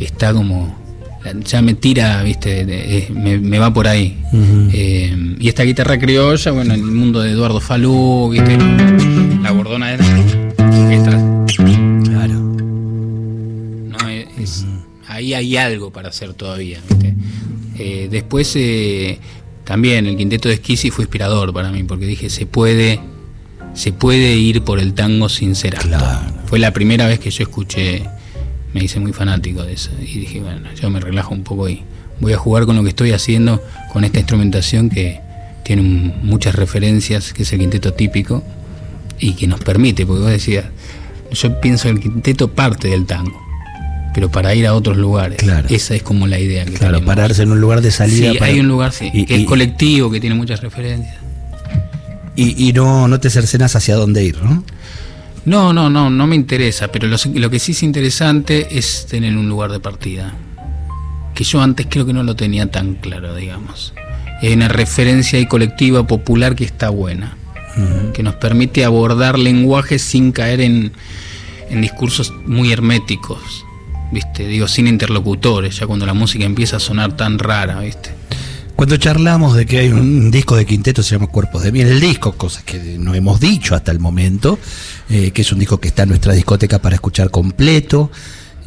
está 0.00 0.32
como 0.32 0.86
ya 1.44 1.62
me 1.62 1.74
tira, 1.74 2.22
viste, 2.22 2.64
eh, 2.68 3.08
me, 3.12 3.58
va 3.58 3.72
por 3.72 3.86
ahí. 3.86 4.18
Eh, 4.72 5.36
y 5.38 5.48
esta 5.48 5.62
guitarra 5.62 5.98
criolla, 5.98 6.50
bueno, 6.50 6.74
en 6.74 6.80
el 6.80 6.86
mundo 6.86 7.20
de 7.20 7.30
Eduardo 7.30 7.60
Falú, 7.60 8.30
viste, 8.30 8.58
la 9.42 9.52
bordona 9.52 9.92
era 9.92 10.04
esta. 10.90 11.10
Claro. 12.04 12.34
No, 12.34 13.96
Ahí 15.08 15.34
hay 15.34 15.56
algo 15.56 15.92
para 15.92 16.08
hacer 16.08 16.34
todavía, 16.34 16.80
viste. 16.88 17.14
Eh, 17.78 18.08
después 18.10 18.58
también 19.64 20.06
el 20.06 20.16
quinteto 20.16 20.48
de 20.48 20.54
Esquisi 20.54 20.90
fue 20.90 21.04
inspirador 21.04 21.52
para 21.52 21.70
mí, 21.70 21.84
porque 21.84 22.06
dije, 22.06 22.30
se 22.30 22.46
puede, 22.46 23.00
se 23.76 23.92
puede 23.92 24.34
ir 24.34 24.62
por 24.62 24.80
el 24.80 24.94
tango 24.94 25.28
sin 25.28 25.54
ser 25.54 25.76
Fue 26.46 26.58
la 26.58 26.72
primera 26.72 27.06
vez 27.06 27.20
que 27.20 27.30
yo 27.30 27.44
escuché 27.44 28.02
me 28.72 28.84
hice 28.84 29.00
muy 29.00 29.12
fanático 29.12 29.62
de 29.62 29.72
eso. 29.72 29.90
Y 30.00 30.18
dije, 30.18 30.40
bueno, 30.40 30.68
yo 30.80 30.90
me 30.90 31.00
relajo 31.00 31.32
un 31.32 31.44
poco 31.44 31.68
y 31.68 31.82
voy 32.20 32.32
a 32.34 32.36
jugar 32.36 32.66
con 32.66 32.76
lo 32.76 32.82
que 32.82 32.90
estoy 32.90 33.12
haciendo, 33.12 33.62
con 33.92 34.04
esta 34.04 34.18
instrumentación 34.18 34.90
que 34.90 35.20
tiene 35.64 35.82
muchas 35.82 36.54
referencias, 36.54 37.32
que 37.32 37.44
es 37.44 37.52
el 37.52 37.60
quinteto 37.60 37.94
típico, 37.94 38.42
y 39.18 39.32
que 39.32 39.46
nos 39.46 39.60
permite, 39.60 40.04
porque 40.04 40.22
vos 40.22 40.30
decías, 40.30 40.66
yo 41.32 41.60
pienso 41.60 41.88
el 41.88 42.00
quinteto 42.00 42.52
parte 42.52 42.88
del 42.88 43.06
tango, 43.06 43.40
pero 44.14 44.30
para 44.30 44.54
ir 44.54 44.66
a 44.66 44.74
otros 44.74 44.98
lugares. 44.98 45.38
Claro. 45.38 45.68
Esa 45.70 45.94
es 45.94 46.02
como 46.02 46.26
la 46.26 46.38
idea. 46.38 46.66
Que 46.66 46.72
claro, 46.72 47.02
pararse 47.02 47.42
en 47.42 47.52
un 47.52 47.60
lugar 47.60 47.80
de 47.80 47.90
salida. 47.90 48.32
Sí, 48.32 48.38
hay 48.40 48.60
un 48.60 48.68
lugar, 48.68 48.92
sí, 48.92 49.10
que 49.24 49.36
es 49.36 49.44
colectivo, 49.46 50.10
que 50.10 50.20
tiene 50.20 50.36
muchas 50.36 50.60
referencias. 50.60 51.25
Y, 52.36 52.68
y 52.68 52.72
no, 52.72 53.08
no 53.08 53.18
te 53.18 53.30
cercenas 53.30 53.74
hacia 53.76 53.96
dónde 53.96 54.22
ir, 54.22 54.42
¿no? 54.42 54.62
No, 55.46 55.72
no, 55.72 55.88
no, 55.88 56.10
no 56.10 56.26
me 56.26 56.34
interesa, 56.34 56.88
pero 56.88 57.06
lo, 57.06 57.50
que 57.50 57.58
sí 57.60 57.70
es 57.70 57.84
interesante 57.84 58.78
es 58.78 59.06
tener 59.06 59.36
un 59.36 59.48
lugar 59.48 59.70
de 59.70 59.78
partida. 59.78 60.34
Que 61.36 61.44
yo 61.44 61.62
antes 61.62 61.86
creo 61.88 62.04
que 62.04 62.12
no 62.12 62.24
lo 62.24 62.34
tenía 62.34 62.68
tan 62.68 62.94
claro, 62.94 63.32
digamos. 63.32 63.94
hay 64.42 64.52
una 64.52 64.66
referencia 64.66 65.38
y 65.38 65.46
colectiva 65.46 66.04
popular 66.04 66.56
que 66.56 66.64
está 66.64 66.90
buena, 66.90 67.36
que 68.12 68.24
nos 68.24 68.34
permite 68.34 68.84
abordar 68.84 69.38
lenguajes 69.38 70.02
sin 70.02 70.32
caer 70.32 70.60
en, 70.62 70.92
en 71.70 71.80
discursos 71.80 72.32
muy 72.44 72.72
herméticos, 72.72 73.64
¿viste? 74.10 74.48
Digo, 74.48 74.66
sin 74.66 74.88
interlocutores, 74.88 75.78
ya 75.78 75.86
cuando 75.86 76.06
la 76.06 76.14
música 76.14 76.44
empieza 76.44 76.78
a 76.78 76.80
sonar 76.80 77.16
tan 77.16 77.38
rara, 77.38 77.78
¿viste? 77.78 78.10
Cuando 78.76 78.98
charlamos 78.98 79.56
de 79.56 79.64
que 79.64 79.78
hay 79.78 79.88
un 79.88 80.30
disco 80.30 80.54
de 80.54 80.66
quinteto 80.66 81.02
se 81.02 81.12
llama 81.12 81.28
Cuerpos 81.28 81.62
de 81.62 81.72
Miel, 81.72 81.88
el 81.88 81.98
disco, 81.98 82.32
cosas 82.32 82.62
que 82.62 82.98
no 82.98 83.14
hemos 83.14 83.40
dicho 83.40 83.74
hasta 83.74 83.90
el 83.90 83.98
momento, 83.98 84.58
eh, 85.08 85.30
que 85.30 85.40
es 85.40 85.50
un 85.50 85.58
disco 85.58 85.80
que 85.80 85.88
está 85.88 86.02
en 86.02 86.10
nuestra 86.10 86.34
discoteca 86.34 86.78
para 86.78 86.96
escuchar 86.96 87.30
completo, 87.30 88.10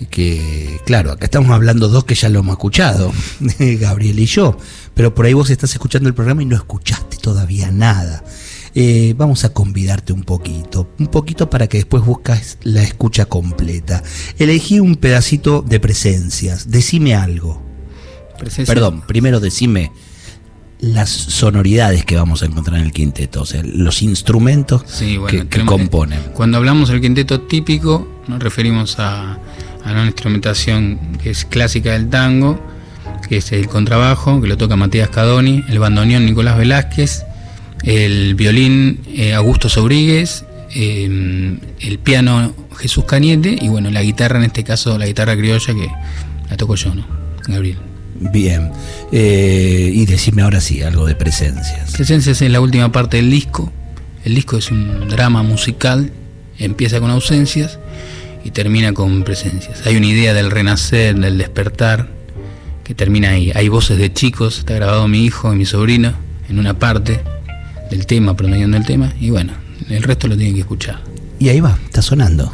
que 0.09 0.79
claro, 0.83 1.11
acá 1.11 1.25
estamos 1.25 1.51
hablando 1.51 1.89
dos 1.89 2.05
que 2.05 2.15
ya 2.15 2.27
lo 2.27 2.39
hemos 2.39 2.53
escuchado, 2.53 3.13
Gabriel 3.59 4.17
y 4.17 4.25
yo, 4.25 4.57
pero 4.95 5.13
por 5.13 5.27
ahí 5.27 5.33
vos 5.33 5.51
estás 5.51 5.73
escuchando 5.73 6.09
el 6.09 6.15
programa 6.15 6.41
y 6.41 6.47
no 6.47 6.55
escuchaste 6.55 7.17
todavía 7.17 7.69
nada. 7.69 8.23
Eh, 8.73 9.13
vamos 9.15 9.45
a 9.45 9.53
convidarte 9.53 10.11
un 10.11 10.23
poquito, 10.23 10.89
un 10.97 11.07
poquito 11.07 11.51
para 11.51 11.67
que 11.67 11.77
después 11.77 12.03
buscas 12.03 12.57
la 12.63 12.81
escucha 12.81 13.25
completa. 13.25 14.01
Elegí 14.39 14.79
un 14.79 14.95
pedacito 14.95 15.61
de 15.61 15.79
presencias, 15.79 16.71
decime 16.71 17.13
algo. 17.13 17.68
Perdón, 18.65 19.03
primero 19.07 19.39
decime 19.39 19.91
las 20.79 21.09
sonoridades 21.09 22.05
que 22.05 22.15
vamos 22.15 22.41
a 22.41 22.45
encontrar 22.45 22.79
en 22.79 22.85
el 22.85 22.91
quinteto, 22.91 23.41
o 23.41 23.45
sea, 23.45 23.61
los 23.63 24.01
instrumentos 24.01 24.83
que, 25.27 25.65
componen. 25.65 26.19
Cuando 26.33 26.57
hablamos 26.57 26.89
del 26.89 27.01
quinteto 27.01 27.41
típico, 27.41 28.07
nos 28.27 28.41
referimos 28.41 28.97
a, 28.99 29.39
una 29.85 30.05
instrumentación 30.05 31.17
que 31.21 31.31
es 31.31 31.45
clásica 31.45 31.93
del 31.93 32.09
tango, 32.09 32.59
que 33.27 33.37
es 33.37 33.51
el 33.51 33.67
contrabajo, 33.67 34.39
que 34.41 34.47
lo 34.47 34.57
toca 34.57 34.75
Matías 34.75 35.09
Cadoni, 35.09 35.63
el 35.67 35.79
bandoneón 35.79 36.25
Nicolás 36.25 36.57
Velázquez, 36.57 37.23
el 37.83 38.35
violín 38.35 39.01
eh, 39.07 39.33
Augusto 39.33 39.67
Sobríguez, 39.67 40.45
em, 40.71 41.59
el 41.79 41.99
piano 41.99 42.53
Jesús 42.77 43.03
Cañete 43.05 43.57
y 43.59 43.67
bueno, 43.67 43.89
la 43.89 44.01
guitarra, 44.01 44.37
en 44.37 44.45
este 44.45 44.63
caso 44.63 44.97
la 44.97 45.07
guitarra 45.07 45.35
criolla 45.35 45.73
que 45.73 45.89
la 46.49 46.55
toco 46.57 46.75
yo, 46.75 46.93
¿no? 46.95 47.05
Gabriel. 47.47 47.88
Bien. 48.19 48.71
Eh, 49.11 49.91
y 49.93 50.05
decime 50.05 50.41
ahora 50.41 50.61
sí, 50.61 50.81
algo 50.81 51.05
de 51.05 51.15
presencias. 51.15 51.91
Presencias 51.93 52.41
es 52.41 52.51
la 52.51 52.61
última 52.61 52.91
parte 52.91 53.17
del 53.17 53.29
disco. 53.29 53.71
El 54.25 54.35
disco 54.35 54.57
es 54.57 54.69
un 54.71 55.07
drama 55.07 55.43
musical, 55.43 56.11
empieza 56.57 56.99
con 56.99 57.09
ausencias 57.09 57.79
y 58.43 58.51
termina 58.51 58.93
con 58.93 59.23
presencias. 59.23 59.85
Hay 59.85 59.95
una 59.95 60.07
idea 60.07 60.33
del 60.33 60.51
renacer, 60.51 61.17
del 61.17 61.37
despertar, 61.37 62.09
que 62.83 62.93
termina 62.93 63.29
ahí. 63.29 63.51
Hay 63.55 63.69
voces 63.69 63.97
de 63.97 64.11
chicos, 64.11 64.59
está 64.59 64.73
grabado 64.73 65.07
mi 65.07 65.23
hijo 65.23 65.53
y 65.53 65.57
mi 65.57 65.65
sobrino 65.65 66.13
en 66.49 66.59
una 66.59 66.77
parte 66.77 67.21
del 67.89 68.05
tema, 68.05 68.35
promediando 68.35 68.77
el 68.77 68.85
tema, 68.85 69.13
y 69.19 69.29
bueno, 69.29 69.53
el 69.89 70.03
resto 70.03 70.27
lo 70.27 70.35
tienen 70.35 70.55
que 70.55 70.61
escuchar. 70.61 70.99
Y 71.39 71.49
ahí 71.49 71.59
va, 71.59 71.77
está 71.85 72.01
sonando. 72.01 72.53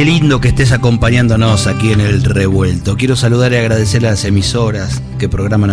Qué 0.00 0.06
lindo 0.06 0.40
que 0.40 0.48
estés 0.48 0.72
acompañándonos 0.72 1.66
aquí 1.66 1.92
en 1.92 2.00
el 2.00 2.24
revuelto. 2.24 2.96
Quiero 2.96 3.16
saludar 3.16 3.52
y 3.52 3.56
agradecer 3.56 4.06
a 4.06 4.12
las 4.12 4.24
emisoras 4.24 5.02
que 5.18 5.28
programan 5.28 5.70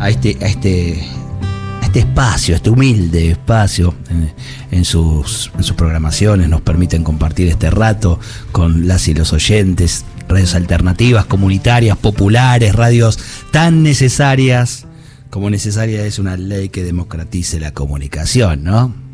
a, 0.00 0.08
este, 0.08 0.36
a, 0.40 0.46
este, 0.48 1.06
este 1.80 2.00
espacio, 2.00 2.56
este 2.56 2.70
humilde 2.70 3.30
espacio 3.30 3.94
en, 4.72 4.84
sus, 4.84 5.52
en 5.56 5.62
sus 5.62 5.76
programaciones. 5.76 6.48
Nos 6.48 6.60
permiten 6.62 7.04
compartir 7.04 7.46
este 7.46 7.70
rato 7.70 8.18
con 8.50 8.88
las 8.88 9.06
y 9.06 9.14
los 9.14 9.32
oyentes. 9.32 10.04
Radios 10.28 10.56
alternativas, 10.56 11.24
comunitarias, 11.26 11.96
populares, 11.96 12.74
radios 12.74 13.16
tan 13.52 13.84
necesarias 13.84 14.86
como 15.30 15.50
necesaria 15.50 16.04
es 16.04 16.18
una 16.18 16.36
ley 16.36 16.68
que 16.68 16.82
democratice 16.82 17.60
la 17.60 17.70
comunicación, 17.70 18.64
¿no? 18.64 19.07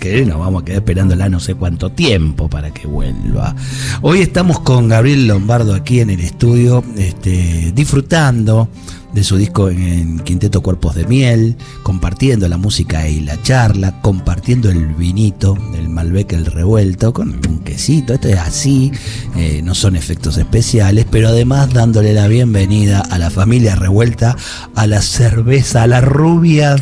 Que 0.00 0.24
nos 0.24 0.38
vamos 0.38 0.62
a 0.62 0.64
quedar 0.64 0.78
esperándola 0.78 1.28
no 1.28 1.38
sé 1.40 1.54
cuánto 1.54 1.90
tiempo 1.90 2.48
para 2.48 2.72
que 2.72 2.86
vuelva. 2.86 3.54
Hoy 4.00 4.22
estamos 4.22 4.60
con 4.60 4.88
Gabriel 4.88 5.26
Lombardo 5.26 5.74
aquí 5.74 6.00
en 6.00 6.08
el 6.08 6.20
estudio, 6.20 6.82
este, 6.96 7.70
disfrutando 7.74 8.68
de 9.12 9.22
su 9.22 9.36
disco 9.36 9.68
en 9.68 10.20
Quinteto 10.20 10.62
Cuerpos 10.62 10.94
de 10.94 11.04
Miel, 11.04 11.56
compartiendo 11.82 12.48
la 12.48 12.56
música 12.56 13.08
y 13.08 13.20
la 13.20 13.42
charla, 13.42 14.00
compartiendo 14.00 14.70
el 14.70 14.86
vinito, 14.94 15.58
el 15.76 15.90
Malbec 15.90 16.32
el 16.32 16.46
revuelto, 16.46 17.12
con 17.12 17.40
un 17.46 17.58
quesito, 17.58 18.14
esto 18.14 18.28
es 18.28 18.38
así, 18.38 18.92
eh, 19.36 19.60
no 19.62 19.74
son 19.74 19.96
efectos 19.96 20.38
especiales, 20.38 21.06
pero 21.10 21.28
además 21.28 21.74
dándole 21.74 22.14
la 22.14 22.26
bienvenida 22.26 23.00
a 23.00 23.18
la 23.18 23.28
familia 23.28 23.76
revuelta, 23.76 24.34
a 24.74 24.86
la 24.86 25.02
cerveza, 25.02 25.82
a 25.82 25.86
la 25.86 26.00
rubia 26.00 26.76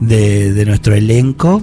de, 0.00 0.52
de 0.54 0.64
nuestro 0.64 0.94
elenco 0.94 1.62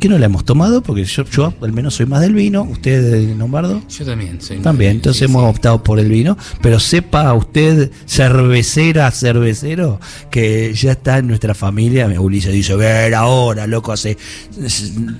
¿Qué 0.00 0.08
no 0.08 0.18
la 0.18 0.26
hemos 0.26 0.46
tomado? 0.46 0.82
Porque 0.82 1.04
yo, 1.04 1.24
yo 1.24 1.52
al 1.60 1.74
menos 1.74 1.96
soy 1.96 2.06
más 2.06 2.22
del 2.22 2.32
vino. 2.32 2.62
¿Usted, 2.62 3.36
Lombardo? 3.36 3.82
Yo 3.86 4.06
también 4.06 4.40
soy. 4.40 4.56
También, 4.60 4.92
entonces 4.92 5.20
hemos 5.20 5.44
optado 5.44 5.84
por 5.84 6.00
el 6.00 6.08
vino. 6.08 6.38
Pero 6.62 6.80
sepa 6.80 7.34
usted, 7.34 7.90
cervecera, 8.06 9.10
cervecero, 9.10 10.00
que 10.30 10.72
ya 10.72 10.92
está 10.92 11.18
en 11.18 11.26
nuestra 11.26 11.54
familia. 11.54 12.08
Ulises 12.18 12.50
dice, 12.50 12.74
ver 12.76 13.14
ahora, 13.14 13.66
loco, 13.66 13.92
hace 13.92 14.16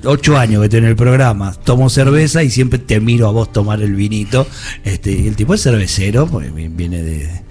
ocho 0.05 0.39
años 0.39 0.63
que 0.63 0.71
tiene 0.71 0.89
el 0.89 0.97
programa. 0.97 1.53
Tomo 1.53 1.91
cerveza 1.91 2.43
y 2.43 2.49
siempre 2.49 2.79
te 2.79 3.01
miro 3.01 3.29
a 3.29 3.33
vos 3.33 3.53
tomar 3.53 3.83
el 3.83 3.95
vinito. 3.95 4.47
Este, 4.83 5.29
el 5.29 5.37
tipo 5.37 5.53
es 5.53 5.63
cervecero, 5.63 6.27
porque 6.27 6.51
viene 6.51 7.03
de 7.03 7.50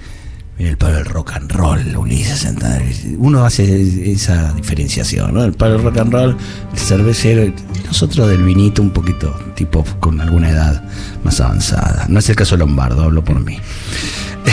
el 0.67 0.77
palo 0.77 0.95
del 0.95 1.05
rock 1.05 1.33
and 1.33 1.51
roll, 1.51 1.95
Ulises. 1.95 2.47
Uno 3.17 3.45
hace 3.45 4.11
esa 4.11 4.53
diferenciación, 4.53 5.33
¿no? 5.33 5.43
El 5.43 5.53
palo 5.53 5.75
del 5.75 5.83
rock 5.83 5.97
and 5.97 6.13
roll, 6.13 6.37
el 6.73 6.79
cervecero, 6.79 7.53
nosotros 7.85 8.29
del 8.29 8.43
vinito 8.43 8.81
un 8.81 8.91
poquito, 8.91 9.33
tipo 9.55 9.85
con 9.99 10.19
alguna 10.19 10.49
edad 10.49 10.83
más 11.23 11.39
avanzada. 11.39 12.05
No 12.09 12.19
es 12.19 12.29
el 12.29 12.35
caso 12.35 12.55
de 12.55 12.59
Lombardo, 12.59 13.03
hablo 13.03 13.23
por 13.23 13.39
mí. 13.39 13.57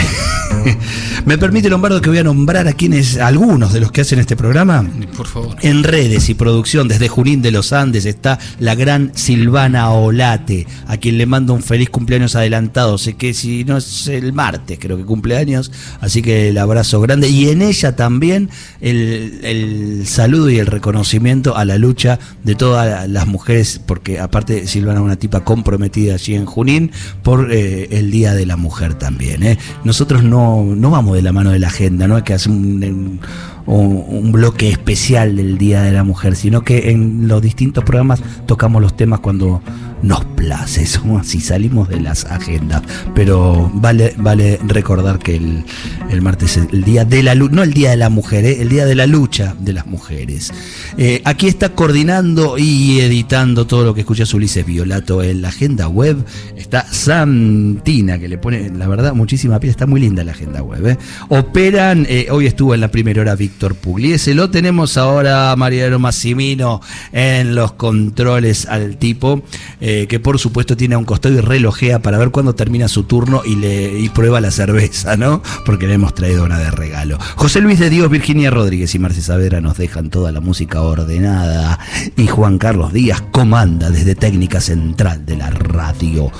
¿Me 1.25 1.37
permite, 1.37 1.69
Lombardo, 1.69 2.01
que 2.01 2.09
voy 2.09 2.19
a 2.19 2.23
nombrar 2.23 2.67
a 2.67 2.73
quienes, 2.73 3.17
algunos 3.17 3.73
de 3.73 3.81
los 3.81 3.91
que 3.91 4.01
hacen 4.01 4.19
este 4.19 4.35
programa? 4.35 4.89
Por 5.15 5.27
favor. 5.27 5.55
En 5.61 5.83
redes 5.83 6.29
y 6.29 6.35
producción, 6.35 6.87
desde 6.87 7.09
Junín 7.09 7.41
de 7.41 7.51
los 7.51 7.73
Andes, 7.73 8.05
está 8.05 8.39
la 8.59 8.75
gran 8.75 9.11
Silvana 9.13 9.89
Olate, 9.91 10.67
a 10.87 10.97
quien 10.97 11.17
le 11.17 11.25
mando 11.25 11.53
un 11.53 11.63
feliz 11.63 11.89
cumpleaños 11.89 12.35
adelantado. 12.35 12.97
Sé 12.97 13.15
que 13.15 13.33
si 13.33 13.65
no 13.65 13.77
es 13.77 14.07
el 14.07 14.31
martes, 14.33 14.79
creo 14.79 14.97
que 14.97 15.03
cumpleaños, 15.03 15.71
así 15.99 16.21
que 16.21 16.49
el 16.49 16.57
abrazo 16.57 17.01
grande. 17.01 17.27
Y 17.29 17.49
en 17.49 17.61
ella 17.61 17.95
también 17.95 18.49
el, 18.79 19.39
el 19.43 20.07
saludo 20.07 20.49
y 20.49 20.59
el 20.59 20.67
reconocimiento 20.67 21.57
a 21.57 21.65
la 21.65 21.77
lucha 21.77 22.19
de 22.43 22.55
todas 22.55 23.09
las 23.09 23.27
mujeres, 23.27 23.81
porque 23.85 24.19
aparte 24.19 24.67
Silvana 24.67 24.99
es 24.99 25.05
una 25.05 25.15
tipa 25.17 25.43
comprometida 25.43 26.13
allí 26.13 26.35
en 26.35 26.45
Junín 26.45 26.91
por 27.23 27.51
eh, 27.51 27.89
el 27.91 28.11
Día 28.11 28.33
de 28.33 28.45
la 28.45 28.55
Mujer 28.55 28.93
también. 28.93 29.43
¿eh? 29.43 29.57
Nosotros 29.87 30.21
no, 30.21 30.65
no 30.75 30.91
vamos 30.91 31.15
de 31.15 31.21
la 31.21 31.31
mano 31.31 31.51
de 31.51 31.59
la 31.59 31.67
agenda, 31.67 32.09
no 32.09 32.17
es 32.17 32.23
que 32.23 32.33
hace 32.33 32.49
un, 32.49 33.21
un, 33.67 34.31
bloque 34.31 34.69
especial 34.69 35.35
del 35.35 35.57
Día 35.57 35.81
de 35.81 35.91
la 35.91 36.03
Mujer, 36.03 36.35
sino 36.35 36.63
que 36.63 36.91
en 36.91 37.27
los 37.27 37.41
distintos 37.41 37.83
programas 37.83 38.21
tocamos 38.45 38.81
los 38.81 38.95
temas 38.95 39.19
cuando 39.19 39.61
nos 40.01 40.25
place, 40.25 40.85
somos 40.85 41.21
así, 41.21 41.39
salimos 41.39 41.89
de 41.89 41.99
las 41.99 42.25
agendas. 42.25 42.83
Pero 43.15 43.69
vale, 43.73 44.13
vale 44.17 44.59
recordar 44.65 45.19
que 45.19 45.35
el, 45.35 46.21
martes 46.21 46.57
es 46.57 46.67
el 46.71 46.83
día 46.83 47.05
de 47.05 47.23
la 47.23 47.35
lucha, 47.35 47.55
no 47.55 47.63
el 47.63 47.73
día 47.73 47.91
de 47.91 47.97
la 47.97 48.09
mujer, 48.09 48.45
¿eh? 48.45 48.61
el 48.61 48.69
día 48.69 48.85
de 48.85 48.95
la 48.95 49.07
lucha 49.07 49.55
de 49.59 49.73
las 49.73 49.85
mujeres. 49.85 50.51
Eh, 50.97 51.21
aquí 51.25 51.47
está 51.47 51.69
coordinando 51.69 52.57
y 52.57 52.99
editando 52.99 53.67
todo 53.67 53.83
lo 53.83 53.93
que 53.93 54.01
escucha 54.01 54.23
Ulises 54.33 54.65
Violato 54.65 55.23
en 55.23 55.41
la 55.41 55.49
agenda 55.49 55.87
web. 55.87 56.23
Está 56.55 56.85
Santina, 56.91 58.19
que 58.19 58.27
le 58.27 58.37
pone, 58.37 58.69
la 58.69 58.87
verdad, 58.87 59.13
muchísima 59.13 59.59
piel, 59.59 59.71
está 59.71 59.87
muy 59.87 60.01
linda 60.01 60.23
la 60.23 60.31
agenda 60.31 60.61
web. 60.61 60.85
¿eh? 60.87 60.97
Operan, 61.29 62.07
hoy 62.29 62.45
estuvo 62.45 62.73
en 62.73 62.81
la 62.81 62.89
primera 62.89 63.21
hora 63.21 63.35
Víctor 63.57 63.73
Pugliese, 63.73 64.35
lo 64.35 64.51
tenemos 64.51 64.97
ahora 64.97 65.55
Mariano 65.55 65.97
Massimino 65.97 66.79
en 67.11 67.55
los 67.55 67.71
controles 67.71 68.67
al 68.67 68.97
tipo. 68.97 69.41
Eh, 69.81 70.05
que 70.07 70.19
por 70.19 70.37
supuesto 70.37 70.77
tiene 70.77 70.93
a 70.93 70.99
un 70.99 71.05
costado 71.05 71.33
y 71.33 71.41
relojea 71.41 71.99
para 71.99 72.19
ver 72.19 72.29
cuándo 72.29 72.53
termina 72.53 72.87
su 72.87 73.05
turno 73.05 73.41
y, 73.43 73.55
le, 73.55 73.99
y 73.99 74.09
prueba 74.09 74.41
la 74.41 74.51
cerveza, 74.51 75.17
¿no? 75.17 75.41
Porque 75.65 75.87
le 75.87 75.95
hemos 75.95 76.13
traído 76.13 76.43
una 76.43 76.59
de 76.59 76.69
regalo. 76.69 77.17
José 77.35 77.59
Luis 77.59 77.79
de 77.79 77.89
Dios, 77.89 78.11
Virginia 78.11 78.51
Rodríguez 78.51 78.93
y 78.93 78.99
Marce 78.99 79.23
Saavedra 79.23 79.59
nos 79.59 79.75
dejan 79.75 80.11
toda 80.11 80.31
la 80.31 80.39
música 80.39 80.83
ordenada 80.83 81.79
y 82.15 82.27
Juan 82.27 82.59
Carlos 82.59 82.93
Díaz 82.93 83.23
comanda 83.31 83.89
desde 83.89 84.13
técnica 84.13 84.61
central 84.61 85.25
de 85.25 85.35
la 85.35 85.49
radio 85.49 86.31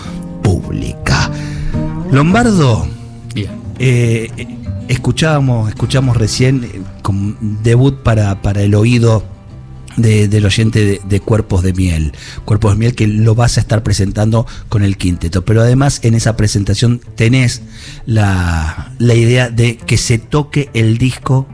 pública. 0.44 1.32
Lombardo, 2.12 2.88
eh, 3.80 4.30
escuchábamos, 4.88 5.70
escuchamos 5.70 6.16
recién 6.18 6.86
con 7.08 7.38
debut 7.64 8.00
para, 8.04 8.42
para 8.42 8.64
el 8.64 8.76
oído 8.76 9.24
del 9.96 10.46
oyente 10.46 11.00
de, 11.02 11.20
Cuerpos 11.22 11.64
de 11.64 11.72
Miel. 11.72 12.12
Cuerpos 12.44 12.74
de 12.74 12.80
Miel 12.80 12.96
que 12.96 13.08
lo 13.08 13.34
vas 13.34 13.56
a 13.58 13.62
estar 13.62 13.82
presentando 13.82 14.46
con 14.68 14.84
el 14.84 14.98
quinteto. 14.98 15.46
Pero 15.46 15.62
además 15.62 16.02
en 16.04 16.16
esa 16.16 16.36
presentación 16.36 17.00
tenés 17.16 17.62
la, 18.06 18.94
la 19.00 19.14
idea 19.14 19.50
de 19.50 19.78
que 19.78 19.96
se 19.96 20.18
toque 20.18 20.70
el 20.74 20.98
disco 20.98 21.48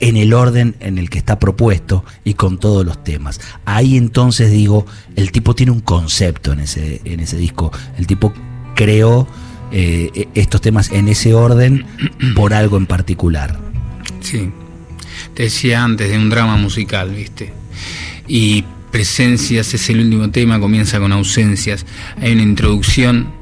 en 0.00 0.16
el 0.16 0.34
orden 0.34 0.74
en 0.80 0.98
el 0.98 1.10
que 1.10 1.18
está 1.18 1.38
propuesto 1.38 2.04
y 2.24 2.34
con 2.34 2.58
todos 2.58 2.84
los 2.84 3.04
temas. 3.04 3.40
Ahí 3.64 3.96
entonces 3.96 4.50
digo, 4.50 4.84
el 5.14 5.30
tipo 5.30 5.54
tiene 5.54 5.70
un 5.70 5.80
concepto 5.80 6.54
en 6.54 6.58
ese, 6.58 7.00
en 7.04 7.20
ese 7.20 7.36
disco. 7.36 7.70
El 7.96 8.08
tipo 8.08 8.32
creó 8.74 9.28
eh, 9.70 10.26
estos 10.34 10.60
temas 10.60 10.90
en 10.90 11.06
ese 11.06 11.34
orden 11.34 11.86
por 12.34 12.52
algo 12.52 12.78
en 12.78 12.86
particular. 12.86 13.60
Sí. 14.20 14.50
Te 15.34 15.44
decía 15.44 15.82
antes 15.82 16.10
de 16.10 16.18
un 16.18 16.30
drama 16.30 16.56
musical, 16.56 17.14
¿viste? 17.14 17.52
y 18.26 18.64
presencias 18.90 19.72
es 19.74 19.90
el 19.90 20.00
último 20.00 20.30
tema, 20.30 20.60
comienza 20.60 20.98
con 20.98 21.12
ausencias. 21.12 21.86
Hay 22.20 22.32
una 22.32 22.42
introducción 22.42 23.32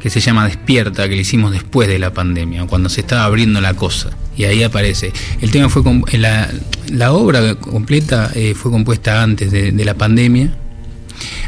que 0.00 0.10
se 0.10 0.20
llama 0.20 0.46
Despierta, 0.46 1.08
que 1.08 1.14
le 1.14 1.22
hicimos 1.22 1.52
después 1.52 1.88
de 1.88 1.98
la 1.98 2.12
pandemia, 2.12 2.66
cuando 2.66 2.88
se 2.88 3.02
estaba 3.02 3.24
abriendo 3.24 3.60
la 3.60 3.74
cosa. 3.74 4.10
Y 4.36 4.44
ahí 4.44 4.62
aparece. 4.62 5.12
El 5.40 5.50
tema 5.50 5.68
fue 5.68 5.82
la, 6.18 6.50
la 6.90 7.12
obra 7.12 7.54
completa 7.56 8.30
eh, 8.34 8.54
fue 8.54 8.70
compuesta 8.70 9.22
antes 9.22 9.50
de, 9.50 9.72
la 9.84 9.94
pandemia, 9.94 10.56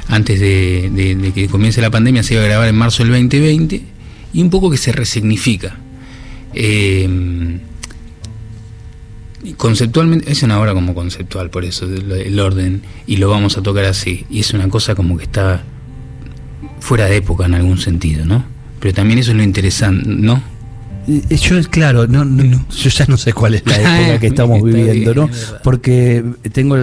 antes 0.09 0.39
de, 0.39 1.33
que 1.35 1.49
comience 1.49 1.81
la 1.81 1.91
pandemia, 1.91 2.23
se 2.23 2.35
iba 2.35 2.43
a 2.43 2.47
grabar 2.47 2.69
en 2.69 2.77
marzo 2.77 3.03
del 3.03 3.13
2020, 3.13 3.83
y 4.35 4.43
un 4.43 4.51
poco 4.51 4.71
que 4.71 4.77
se 4.77 4.93
resignifica. 4.93 5.77
Eh, 6.53 7.59
conceptualmente 9.53 10.33
es 10.33 10.43
una 10.43 10.59
obra 10.59 10.73
como 10.73 10.95
conceptual, 10.95 11.51
por 11.51 11.65
eso 11.65 11.87
el 11.87 12.41
orden 12.41 12.83
y 13.07 13.19
lo 13.19 13.29
vamos 13.29 13.59
a 13.59 13.63
tocar 13.63 13.85
así. 13.85 14.25
Y 14.31 14.41
es 14.41 14.55
una 14.55 14.69
cosa 14.69 14.95
como 14.95 15.19
que 15.19 15.25
está 15.25 15.63
fuera 16.81 17.05
de 17.07 17.17
época 17.17 17.45
en 17.45 17.55
algún 17.55 17.79
sentido, 17.79 18.25
¿no? 18.25 18.45
Pero 18.81 18.95
también 18.95 19.19
eso 19.19 19.31
es 19.31 19.37
lo 19.37 19.43
interesante, 19.43 20.09
¿no? 20.09 20.43
Eh, 21.07 21.37
Yo, 21.37 21.61
claro, 21.69 22.07
no, 22.07 22.25
no, 22.25 22.67
yo 22.71 22.89
ya 22.91 23.05
no 23.07 23.19
sé 23.19 23.33
cuál 23.35 23.55
es 23.57 23.67
la 23.67 23.77
época 23.77 24.19
que 24.21 24.27
estamos 24.29 24.63
viviendo, 24.63 25.15
¿no? 25.15 25.29
Porque 25.63 26.25
tengo 26.53 26.77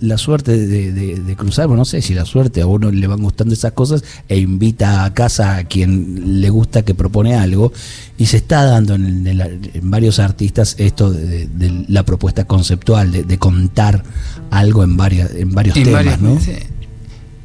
la 0.00 0.18
suerte 0.18 0.56
de, 0.58 0.92
de- 0.92 1.20
de 1.20 1.36
cruzar, 1.36 1.68
bueno, 1.68 1.82
no 1.82 1.84
sé 1.84 2.02
si 2.02 2.12
la 2.14 2.24
suerte, 2.24 2.62
a 2.62 2.66
uno 2.66 2.90
le 2.90 3.06
van 3.06 3.20
gustando 3.22 3.54
esas 3.54 3.72
cosas 3.72 4.02
e 4.28 4.38
invita 4.38 5.04
a 5.04 5.14
casa 5.14 5.56
a 5.56 5.64
quien 5.64 6.40
le 6.40 6.50
gusta 6.50 6.84
que 6.84 6.94
propone 6.94 7.34
algo 7.36 7.72
y 8.18 8.26
se 8.26 8.38
está 8.38 8.64
dando 8.64 8.96
en, 8.96 9.24
en 9.26 9.38
la- 9.38 9.46
en 9.48 9.90
varios 9.90 10.18
artistas 10.18 10.74
esto 10.78 11.12
de, 11.12 11.46
de- 11.46 11.84
la 11.88 12.02
propuesta 12.04 12.46
conceptual, 12.46 13.12
de, 13.12 13.38
contar 13.38 14.02
algo 14.50 14.82
en, 14.82 14.96
varias, 14.96 15.32
en 15.34 15.52
varios 15.52 15.76
En 15.76 15.84
temas, 15.84 16.04
varias- 16.04 16.20
¿no? 16.20 16.38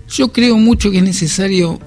Yo 0.09 0.31
creo 0.31 0.57
mucho 0.57 0.89
que 0.91 0.97
es 0.97 1.03
necesario 1.03 1.79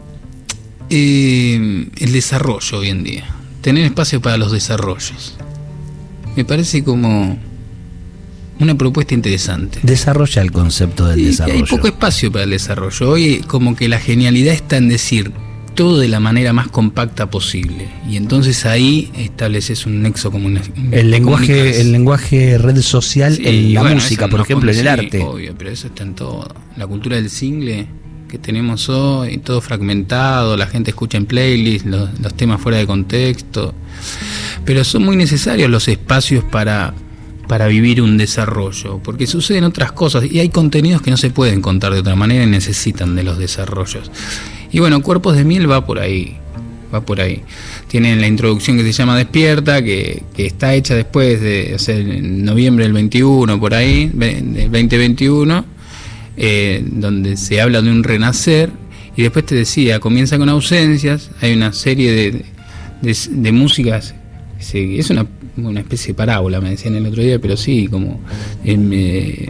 eh, 0.90 1.88
el 1.98 2.12
desarrollo 2.12 2.78
hoy 2.78 2.88
en 2.88 3.02
día. 3.04 3.24
Tener 3.68 3.84
espacio 3.84 4.22
para 4.22 4.38
los 4.38 4.50
desarrollos. 4.50 5.34
Me 6.34 6.46
parece 6.46 6.82
como 6.82 7.38
una 8.58 8.74
propuesta 8.76 9.12
interesante. 9.12 9.80
Desarrolla 9.82 10.40
el 10.40 10.52
concepto 10.52 11.06
del 11.06 11.20
Y 11.20 11.24
desarrollo. 11.24 11.58
Hay 11.58 11.70
poco 11.70 11.86
espacio 11.86 12.32
para 12.32 12.44
el 12.44 12.50
desarrollo. 12.50 13.10
Hoy 13.10 13.44
como 13.46 13.76
que 13.76 13.90
la 13.90 14.00
genialidad 14.00 14.54
está 14.54 14.78
en 14.78 14.88
decir 14.88 15.32
todo 15.74 15.98
de 15.98 16.08
la 16.08 16.18
manera 16.18 16.54
más 16.54 16.68
compacta 16.68 17.28
posible. 17.28 17.90
Y 18.08 18.16
entonces 18.16 18.64
ahí 18.64 19.10
estableces 19.14 19.84
un 19.84 20.00
nexo 20.00 20.30
común. 20.30 20.58
el 20.90 21.10
lenguaje, 21.10 21.82
el 21.82 21.92
lenguaje 21.92 22.56
red 22.56 22.80
social 22.80 23.36
Sí, 23.36 23.42
en 23.44 23.74
la 23.74 23.82
bueno, 23.82 23.96
música, 23.96 24.28
por 24.28 24.38
no 24.38 24.44
ejemplo, 24.44 24.72
en 24.72 24.78
el 24.78 24.88
arte. 24.88 25.20
Obvio, 25.20 25.54
pero 25.58 25.68
eso 25.68 25.88
está 25.88 26.04
en 26.04 26.14
todo. 26.14 26.48
La 26.78 26.86
cultura 26.86 27.16
del 27.16 27.28
single 27.28 27.86
que 28.28 28.38
tenemos 28.38 28.88
hoy, 28.88 29.38
todo 29.38 29.60
fragmentado, 29.60 30.56
la 30.56 30.66
gente 30.66 30.90
escucha 30.90 31.18
en 31.18 31.26
playlists, 31.26 31.88
los, 31.88 32.20
los 32.20 32.34
temas 32.34 32.60
fuera 32.60 32.78
de 32.78 32.86
contexto. 32.86 33.74
Pero 34.64 34.84
son 34.84 35.04
muy 35.04 35.16
necesarios 35.16 35.70
los 35.70 35.88
espacios 35.88 36.44
para, 36.44 36.94
para 37.48 37.66
vivir 37.66 38.02
un 38.02 38.16
desarrollo, 38.18 39.00
porque 39.02 39.26
suceden 39.26 39.64
otras 39.64 39.92
cosas 39.92 40.24
y 40.30 40.38
hay 40.38 40.50
contenidos 40.50 41.02
que 41.02 41.10
no 41.10 41.16
se 41.16 41.30
pueden 41.30 41.62
contar 41.62 41.92
de 41.94 42.00
otra 42.00 42.14
manera 42.14 42.44
y 42.44 42.46
necesitan 42.46 43.16
de 43.16 43.24
los 43.24 43.38
desarrollos. 43.38 44.10
Y 44.70 44.80
bueno, 44.80 45.02
Cuerpos 45.02 45.36
de 45.36 45.44
Miel 45.44 45.70
va 45.70 45.84
por 45.84 45.98
ahí 45.98 46.36
va 46.92 47.00
por 47.00 47.20
ahí. 47.20 47.42
Tienen 47.86 48.20
la 48.20 48.26
introducción 48.26 48.76
que 48.76 48.82
se 48.84 48.92
llama 48.92 49.16
Despierta, 49.16 49.82
que, 49.82 50.22
que 50.34 50.46
está 50.46 50.74
hecha 50.74 50.94
después 50.94 51.40
de, 51.40 51.76
o 51.76 52.22
noviembre 52.22 52.84
del 52.84 52.92
21, 52.92 53.60
por 53.60 53.74
ahí, 53.74 54.10
del 54.12 54.70
2021, 54.70 55.64
eh, 56.38 56.82
donde 56.86 57.36
se 57.36 57.60
habla 57.60 57.82
de 57.82 57.90
un 57.90 58.04
renacer, 58.04 58.70
y 59.16 59.22
después 59.22 59.44
te 59.44 59.56
decía, 59.56 59.98
comienza 59.98 60.38
con 60.38 60.48
ausencias, 60.48 61.30
hay 61.40 61.52
una 61.52 61.72
serie 61.72 62.12
de, 62.12 62.44
de, 63.30 63.52
músicas, 63.52 64.14
es 64.58 65.10
una, 65.10 65.26
una 65.56 65.80
especie 65.80 66.08
de 66.08 66.14
parábola, 66.14 66.60
me 66.60 66.70
decían 66.70 66.94
el 66.94 67.06
otro 67.06 67.22
día, 67.22 67.40
pero 67.40 67.56
sí, 67.56 67.88
como... 67.88 68.20
eh, 68.64 69.48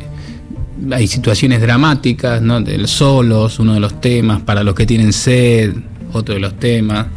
hay 0.92 1.07
situaciones 1.07 1.61
dramáticas, 1.61 2.40
¿no? 2.40 2.61
Los 2.61 2.90
solos, 2.90 3.59
uno 3.59 3.74
de 3.74 3.81
los 3.81 4.01
temas, 4.01 4.40
para 4.42 4.62
los 4.62 4.74
que 4.74 4.87
tienen 4.87 5.12
sed, 5.12 5.74
otro 6.12 6.35
de 6.35 6.40
los 6.40 6.59
temas, 6.59 7.09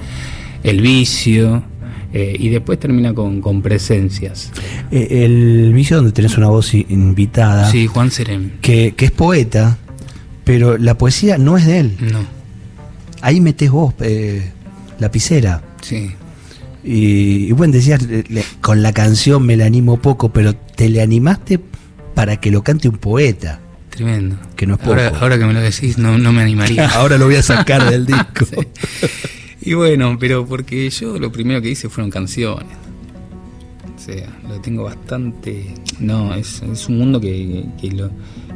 el 0.64 0.82
vicio, 0.82 1.64
eh, 2.14 2.36
y 2.38 2.50
después 2.50 2.80
termina 2.80 3.14
con, 3.14 3.42
con 3.42 3.62
presencias. 3.62 4.52
Eh, 4.92 5.24
el 5.26 5.72
vicio 5.74 5.98
donde 5.98 6.12
tenés 6.12 6.38
una 6.38 6.48
voz 6.48 6.74
invitada, 6.74 7.70
Sí, 7.72 7.88
Juan 7.88 8.12
Serem. 8.12 8.52
que, 8.62 8.94
que 8.96 9.06
es 9.06 9.12
poeta, 9.12 9.78
pero 10.44 10.78
la 10.78 10.98
poesía 10.98 11.38
no 11.38 11.58
es 11.58 11.66
de 11.66 11.80
él. 11.80 11.98
No, 12.12 12.20
Ahí 13.22 13.40
metés 13.40 13.70
vos, 13.72 13.94
eh, 14.02 14.52
lapicera. 15.00 15.62
sí. 15.82 16.12
Y, 16.84 17.46
y 17.48 17.52
bueno, 17.52 17.74
decías, 17.74 18.02
le- 18.02 18.24
le- 18.28 18.44
con 18.60 18.82
la 18.82 18.92
canción 18.92 19.46
me 19.46 19.56
la 19.56 19.66
animo 19.66 20.02
poco, 20.02 20.34
pero 20.34 20.56
te 20.56 20.90
le 20.90 21.04
animaste 21.04 21.60
para 22.16 22.38
que 22.38 22.50
lo 22.50 22.64
cante 22.64 22.90
un 22.90 22.98
poeta. 22.98 23.60
Tremendo. 23.92 24.38
Que 24.56 24.66
no 24.66 24.76
es 24.76 24.82
ahora, 24.88 25.10
poco. 25.12 25.22
ahora 25.24 25.38
que 25.38 25.46
me 25.46 25.54
lo 25.54 25.62
decís, 25.62 26.00
no, 26.00 26.18
no 26.18 26.34
me 26.34 26.42
animaría. 26.42 26.90
Ahora 26.96 27.20
lo 27.20 27.26
voy 27.26 27.36
a 27.36 27.44
sacar 27.44 27.88
del 27.88 28.06
disco. 28.08 28.46
Sí. 28.46 28.56
Y 29.62 29.74
bueno, 29.74 30.18
pero 30.20 30.46
porque 30.46 30.90
yo 30.90 31.18
lo 31.20 31.32
primero 31.32 31.62
que 31.62 31.70
hice 31.70 31.88
fueron 31.90 32.10
canciones. 32.10 32.76
O 33.96 34.00
sea, 34.04 34.28
lo 34.48 34.60
tengo 34.62 34.84
bastante... 34.86 35.74
No, 36.00 36.34
es, 36.34 36.62
es 36.64 36.88
un 36.90 36.98
mundo 36.98 37.22
que, 37.22 37.66
que, 37.80 37.92
lo- 37.92 38.10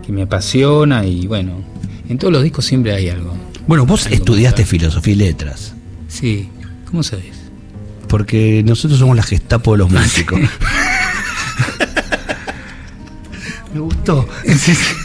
que 0.03 0.11
me 0.11 0.23
apasiona 0.23 1.05
y 1.05 1.27
bueno, 1.27 1.63
en 2.09 2.17
todos 2.17 2.33
los 2.33 2.41
discos 2.43 2.65
siempre 2.65 2.93
hay 2.93 3.09
algo. 3.09 3.35
Bueno, 3.67 3.85
vos 3.85 4.05
Algo 4.05 4.15
estudiaste 4.17 4.65
filosofía 4.65 5.13
y 5.13 5.17
letras, 5.17 5.73
Sí, 6.07 6.49
¿cómo 6.89 7.03
sabes? 7.03 7.25
porque 8.07 8.63
nosotros 8.65 8.99
somos 8.99 9.15
la 9.17 9.23
gestapo 9.23 9.73
de 9.73 9.79
los 9.79 9.89
músicos. 9.91 10.39
Me 13.73 13.79
gustó. 13.79 14.27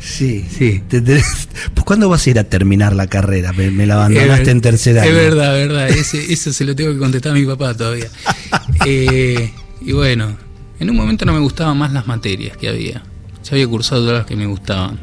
Sí, 0.00 0.44
Sí. 0.50 0.82
Pues 0.88 1.84
¿cuándo 1.84 2.08
vas 2.08 2.26
a 2.26 2.30
ir 2.30 2.38
a 2.38 2.44
terminar 2.44 2.94
la 2.94 3.06
carrera? 3.06 3.52
Me, 3.52 3.70
me 3.70 3.86
la 3.86 3.94
abandonaste 3.94 4.50
en 4.50 4.60
tercer 4.60 4.98
año. 4.98 5.08
Es 5.10 5.14
verdad, 5.16 5.60
es 5.60 5.68
verdad. 5.68 5.88
Ese- 5.90 6.32
eso 6.32 6.52
se 6.52 6.64
lo 6.64 6.74
tengo 6.76 6.92
que 6.92 6.98
contestar 6.98 7.32
a 7.32 7.34
mi 7.34 7.44
papá 7.44 7.74
todavía. 7.74 8.08
Eh, 8.84 9.52
y 9.80 9.92
bueno, 9.92 10.36
en 10.80 10.90
un 10.90 10.96
momento 10.96 11.24
no 11.24 11.32
me 11.32 11.38
gustaban 11.38 11.76
más 11.78 11.92
las 11.92 12.06
materias 12.08 12.56
que 12.56 12.68
había. 12.68 13.02
Ya 13.44 13.52
había 13.52 13.66
cursado 13.68 14.02
todas 14.02 14.18
las 14.18 14.26
que 14.26 14.34
me 14.36 14.46
gustaban. 14.46 14.98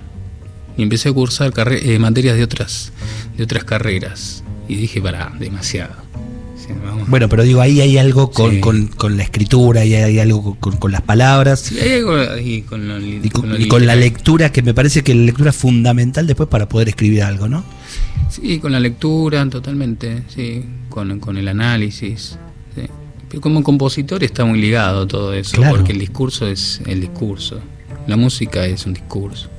Y 0.77 0.83
empecé 0.83 1.09
a 1.09 1.13
cursar 1.13 1.53
eh, 1.71 1.97
materias 1.99 2.35
de 2.35 2.43
otras, 2.43 2.91
de 3.37 3.43
otras 3.43 3.63
carreras. 3.63 4.43
Y 4.67 4.75
dije, 4.75 5.01
para, 5.01 5.31
demasiado. 5.39 5.93
Vamos- 6.73 7.09
Bueno, 7.09 7.29
pero 7.29 7.43
digo, 7.43 7.61
ahí 7.61 7.81
hay 7.81 7.97
algo 7.97 8.31
con, 8.31 8.51
Sí. 8.55 8.59
con- 8.59 8.87
con 8.87 9.17
la 9.17 9.23
escritura, 9.23 9.85
y 9.85 9.93
hay 9.95 10.19
algo 10.19 10.55
con, 10.59 10.77
con 10.77 10.91
las 10.91 11.01
palabras 11.01 11.59
Sí, 11.61 11.79
hay 11.79 11.93
algo 11.99 12.15
ahí 12.15 12.61
con, 12.63 12.87
lo 12.87 12.97
li- 12.99 13.19
y 13.23 13.29
con, 13.29 13.49
lo 13.49 13.57
y 13.59 13.67
con 13.67 13.85
la 13.85 13.95
lectura, 13.95 14.51
que 14.51 14.61
me 14.61 14.73
parece 14.73 15.03
que 15.03 15.13
la 15.15 15.23
lectura 15.23 15.49
es 15.51 15.55
fundamental 15.55 16.27
después 16.27 16.49
para 16.49 16.67
poder 16.69 16.89
escribir 16.89 17.23
algo, 17.23 17.47
¿no? 17.47 17.63
Sí, 18.29 18.59
con 18.59 18.71
la 18.71 18.79
lectura, 18.79 19.47
totalmente, 19.49 20.23
sí, 20.27 20.63
con, 20.89 21.19
con 21.19 21.37
el 21.37 21.47
análisis. 21.47 22.37
sí. 22.75 22.81
Pero 23.29 23.41
como 23.41 23.61
compositor 23.63 24.23
está 24.23 24.43
muy 24.45 24.59
ligado 24.59 25.05
todo 25.07 25.33
eso, 25.33 25.57
Claro. 25.57 25.75
porque 25.77 25.91
el 25.91 25.99
discurso 25.99 26.47
es 26.47 26.81
el 26.85 27.01
discurso. 27.01 27.59
La 28.07 28.17
música 28.17 28.65
es 28.65 28.85
un 28.87 28.93
discurso. 28.93 29.49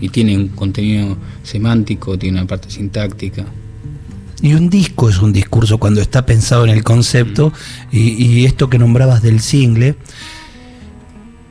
Y 0.00 0.08
tiene 0.08 0.36
un 0.36 0.48
contenido 0.48 1.16
semántico, 1.42 2.18
tiene 2.18 2.38
una 2.38 2.46
parte 2.46 2.70
sintáctica. 2.70 3.44
Y 4.42 4.54
un 4.54 4.68
disco 4.68 5.08
es 5.08 5.18
un 5.20 5.32
discurso 5.32 5.78
cuando 5.78 6.00
está 6.00 6.26
pensado 6.26 6.64
en 6.64 6.70
el 6.70 6.82
concepto 6.82 7.52
y, 7.92 8.00
y 8.22 8.44
esto 8.44 8.68
que 8.68 8.78
nombrabas 8.78 9.22
del 9.22 9.40
single, 9.40 9.96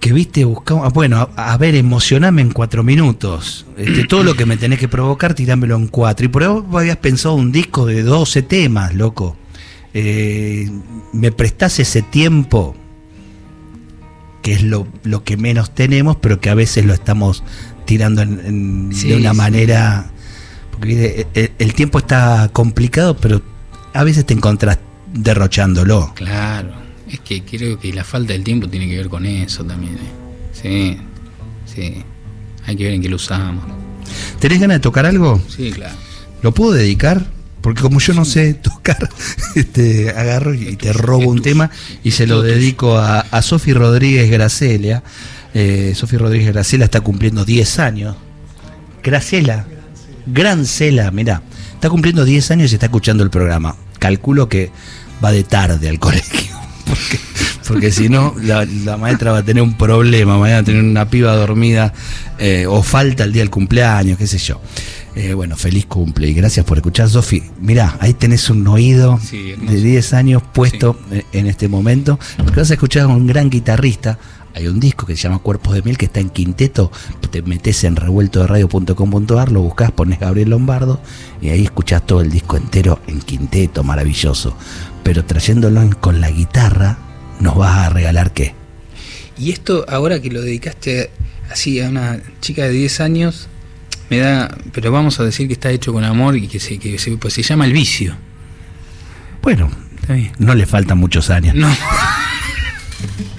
que 0.01 0.11
viste, 0.11 0.43
buscamos, 0.45 0.85
ah, 0.85 0.89
bueno, 0.93 1.29
a, 1.35 1.53
a 1.53 1.57
ver, 1.57 1.75
emocioname 1.75 2.41
en 2.41 2.51
cuatro 2.51 2.83
minutos. 2.83 3.65
Este, 3.77 4.03
todo 4.05 4.23
lo 4.23 4.33
que 4.33 4.45
me 4.45 4.57
tenés 4.57 4.77
que 4.79 4.87
provocar, 4.89 5.33
tirámelo 5.35 5.75
en 5.77 5.87
cuatro. 5.87 6.25
Y 6.25 6.29
por 6.29 6.43
ahí 6.43 6.49
vos 6.49 6.65
habías 6.81 6.97
pensado 6.97 7.35
un 7.35 7.51
disco 7.51 7.85
de 7.85 8.03
12 8.03 8.41
temas, 8.41 8.93
loco. 8.93 9.37
Eh, 9.93 10.69
me 11.13 11.31
prestás 11.31 11.79
ese 11.79 12.01
tiempo, 12.01 12.75
que 14.41 14.53
es 14.53 14.63
lo, 14.63 14.87
lo 15.03 15.23
que 15.23 15.37
menos 15.37 15.73
tenemos, 15.75 16.17
pero 16.17 16.41
que 16.41 16.49
a 16.49 16.55
veces 16.55 16.85
lo 16.85 16.93
estamos 16.93 17.43
tirando 17.85 18.21
en- 18.21 18.39
en- 18.45 18.89
Sí, 18.93 19.09
de 19.09 19.17
una 19.17 19.31
sí. 19.31 19.37
manera... 19.37 20.11
Porque 20.71 20.87
¿viste? 20.87 21.27
el, 21.33 21.51
el 21.59 21.73
tiempo 21.73 21.99
está 21.99 22.49
complicado, 22.53 23.15
pero 23.17 23.41
a 23.93 24.03
veces 24.03 24.25
te 24.25 24.33
encontrás 24.33 24.79
derrochándolo. 25.13 26.13
Claro, 26.15 26.73
es 27.09 27.19
que 27.19 27.43
creo 27.43 27.79
que 27.79 27.93
la 27.93 28.03
falta 28.03 28.33
del 28.33 28.43
tiempo 28.43 28.67
tiene 28.67 28.87
que 28.87 28.97
ver 28.97 29.09
con 29.09 29.25
eso 29.25 29.63
también. 29.63 29.95
¿eh? 29.95 30.21
Sí, 30.53 30.97
sí. 31.73 32.03
Hay 32.65 32.75
que 32.75 32.83
ver 32.85 32.93
en 32.93 33.01
qué 33.01 33.09
lo 33.09 33.15
usamos. 33.15 33.65
¿Tenés 34.39 34.59
ganas 34.59 34.75
de 34.75 34.81
tocar 34.81 35.05
algo? 35.05 35.41
Sí, 35.47 35.71
claro. 35.71 35.95
¿Lo 36.41 36.53
puedo 36.53 36.71
dedicar? 36.73 37.25
Porque 37.61 37.81
como 37.81 37.99
yo 37.99 38.13
no 38.13 38.25
sé 38.25 38.53
tocar, 38.61 39.09
este, 39.55 40.09
agarro 40.09 40.53
y 40.53 40.75
te 40.75 40.93
robo 40.93 41.29
un 41.29 41.37
tuyo, 41.37 41.43
tema 41.43 41.71
y 42.03 42.11
se 42.11 42.27
lo 42.27 42.41
dedico 42.41 42.97
a, 42.97 43.19
a 43.19 43.41
Sofi 43.41 43.73
Rodríguez 43.73 44.29
Gracelia. 44.29 45.03
Eh, 45.53 45.93
Sofi 45.95 46.17
Rodríguez 46.17 46.53
Graciela 46.53 46.85
está 46.85 47.01
cumpliendo 47.01 47.45
10 47.45 47.79
años. 47.79 48.15
Graciela, 49.03 49.65
Grancela, 50.25 51.11
mirá, 51.11 51.41
está 51.73 51.89
cumpliendo 51.89 52.25
10 52.25 52.51
años 52.51 52.71
y 52.71 52.75
está 52.75 52.87
escuchando 52.87 53.23
el 53.23 53.29
programa. 53.29 53.75
Calculo 53.99 54.49
que 54.49 54.71
va 55.23 55.31
de 55.31 55.43
tarde 55.43 55.89
al 55.89 55.99
colegio. 55.99 56.55
Porque, 56.85 57.19
porque 57.67 57.91
si 57.91 58.09
no, 58.09 58.35
la, 58.41 58.65
la 58.65 58.97
maestra 58.97 59.31
va 59.31 59.39
a 59.39 59.43
tener 59.43 59.63
un 59.63 59.77
problema, 59.77 60.37
mañana 60.37 60.57
va 60.57 60.61
a 60.61 60.65
tener 60.65 60.83
una 60.83 61.09
piba 61.09 61.33
dormida 61.35 61.93
eh, 62.37 62.65
o 62.67 62.83
falta 62.83 63.23
el 63.23 63.31
día 63.31 63.43
del 63.43 63.49
cumpleaños, 63.49 64.17
qué 64.17 64.27
sé 64.27 64.37
yo. 64.39 64.59
Eh, 65.15 65.33
bueno, 65.33 65.57
feliz 65.57 65.85
cumple 65.87 66.29
y 66.29 66.33
gracias 66.33 66.65
por 66.65 66.77
escuchar, 66.77 67.09
Sofi. 67.09 67.43
Mirá, 67.59 67.97
ahí 67.99 68.13
tenés 68.13 68.49
un 68.49 68.65
oído 68.67 69.19
Sí, 69.21 69.53
de 69.53 69.75
10 69.81 70.13
años 70.13 70.41
puesto 70.53 70.97
en 71.33 71.47
este 71.47 71.67
momento. 71.67 72.17
Porque 72.37 72.61
vas 72.61 72.71
a 72.71 72.75
escuchar 72.75 73.03
a 73.03 73.07
un 73.07 73.27
gran 73.27 73.49
guitarrista, 73.49 74.17
Hay 74.53 74.67
un 74.67 74.79
disco 74.79 75.05
que 75.05 75.15
se 75.15 75.23
llama 75.23 75.39
Cuerpos 75.39 75.73
de 75.73 75.81
Miel 75.81 75.97
que 75.97 76.05
está 76.05 76.19
en 76.19 76.29
quinteto. 76.29 76.91
Te 77.31 77.41
metes 77.41 77.83
en 77.85 77.95
revuelto 77.95 78.41
de 78.41 78.47
radio.com.ar, 78.47 79.51
lo 79.51 79.61
buscas, 79.61 79.91
pones 79.91 80.19
Gabriel 80.19 80.49
Lombardo 80.49 81.01
y 81.41 81.49
ahí 81.49 81.63
escuchás 81.63 82.05
todo 82.05 82.21
el 82.21 82.29
disco 82.29 82.57
entero 82.57 82.99
en 83.07 83.21
quinteto, 83.21 83.83
maravilloso. 83.83 84.55
Pero 85.03 85.23
trayéndolo 85.25 85.89
con 85.99 86.19
la 86.19 86.29
guitarra, 86.29 86.97
¿nos 87.39 87.55
vas 87.55 87.77
a 87.77 87.89
regalar 87.89 88.33
qué? 88.33 88.53
Y 89.37 89.51
esto, 89.51 89.85
ahora 89.87 90.21
que 90.21 90.29
lo 90.29 90.41
dedicaste 90.41 91.09
así 91.49 91.79
a 91.79 91.89
una 91.89 92.19
chica 92.41 92.63
de 92.63 92.71
10 92.71 92.99
años, 92.99 93.47
me 94.09 94.17
da. 94.17 94.55
Pero 94.73 94.91
vamos 94.91 95.19
a 95.19 95.23
decir 95.23 95.47
que 95.47 95.53
está 95.53 95.71
hecho 95.71 95.93
con 95.93 96.03
amor 96.03 96.35
y 96.35 96.47
que 96.47 96.59
se, 96.59 96.77
que 96.77 96.99
se, 96.99 97.11
pues 97.17 97.33
se 97.33 97.43
llama 97.43 97.65
El 97.65 97.73
Vicio. 97.73 98.13
Bueno, 99.41 99.71
Está 100.01 100.13
bien. 100.13 100.31
no 100.37 100.53
le 100.53 100.65
faltan 100.65 100.97
muchos 100.97 101.29
años. 101.29 101.55
No. 101.55 101.67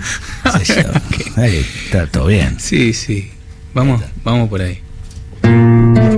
Yo- 0.64 1.42
ahí 1.42 1.66
está 1.84 2.06
todo 2.06 2.26
bien. 2.26 2.58
Sí, 2.58 2.92
sí. 2.92 3.30
Vamos, 3.74 4.02
vamos 4.24 4.48
por 4.48 4.62
ahí. 4.62 4.80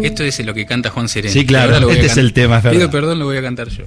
Esto 0.02 0.22
es 0.22 0.44
lo 0.44 0.54
que 0.54 0.66
canta 0.66 0.90
Juan 0.90 1.08
Sereno. 1.08 1.32
Sí, 1.32 1.46
claro, 1.46 1.90
este 1.90 2.06
es 2.06 2.16
el 2.16 2.32
tema, 2.32 2.58
es 2.58 2.64
Pido 2.64 2.90
perdón, 2.90 3.18
lo 3.18 3.24
voy 3.26 3.36
a 3.38 3.42
cantar 3.42 3.68
yo. 3.68 3.84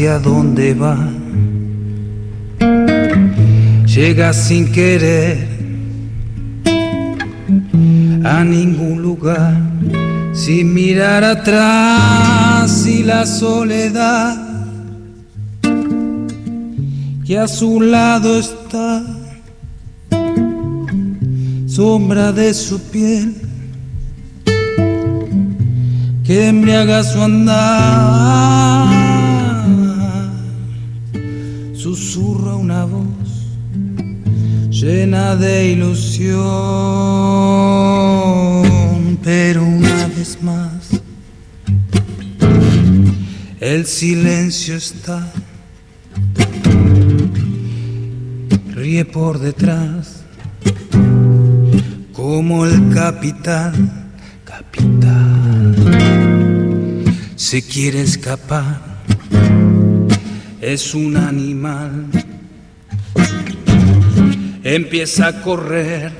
Hacia 0.00 0.18
dónde 0.18 0.72
va, 0.72 0.96
llega 3.84 4.32
sin 4.32 4.72
querer 4.72 5.46
a 8.24 8.42
ningún 8.42 9.02
lugar 9.02 9.60
sin 10.32 10.72
mirar 10.72 11.22
atrás 11.22 12.86
y 12.86 13.02
la 13.02 13.26
soledad 13.26 14.38
que 17.26 17.38
a 17.38 17.46
su 17.46 17.82
lado 17.82 18.38
está, 18.38 19.04
sombra 21.66 22.32
de 22.32 22.54
su 22.54 22.80
piel 22.90 23.34
que 26.24 26.48
embriaga 26.48 27.02
su 27.02 27.20
andar, 27.20 28.69
susurra 32.10 32.56
una 32.56 32.84
voz 32.86 33.46
llena 34.68 35.36
de 35.36 35.70
ilusión, 35.70 36.40
pero 39.22 39.62
una 39.62 40.08
vez 40.08 40.42
más 40.42 41.00
el 43.60 43.86
silencio 43.86 44.74
está, 44.74 45.32
ríe 48.74 49.04
por 49.04 49.38
detrás, 49.38 50.24
como 52.12 52.66
el 52.66 52.92
capitán, 52.92 54.10
capitán, 54.44 55.76
se 57.36 57.62
quiere 57.62 58.02
escapar, 58.02 58.89
es 60.60 60.94
un 60.94 61.16
animal 61.16 62.08
empieza 64.64 65.28
a 65.28 65.40
correr. 65.40 66.12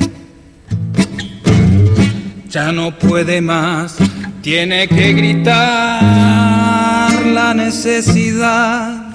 Ya 2.49 2.73
no 2.73 2.99
puede 2.99 3.41
más, 3.41 3.97
tiene 4.43 4.89
que 4.89 5.13
gritar 5.13 6.03
la 7.27 7.55
necesidad 7.55 9.13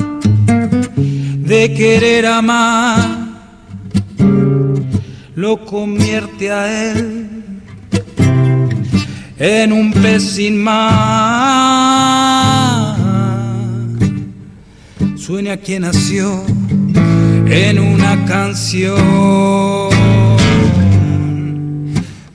de 0.47 1.73
querer 1.73 2.25
amar. 2.27 3.25
Lo 5.35 5.65
convierte 5.65 6.49
a 6.51 6.91
él 6.91 7.29
en 9.37 9.73
un 9.73 9.91
pez 9.91 10.23
sin 10.23 10.63
mar. 10.63 11.74
Sueña 15.25 15.57
quien 15.57 15.81
nació 15.81 16.43
en 17.47 17.79
una 17.79 18.25
canción. 18.25 19.89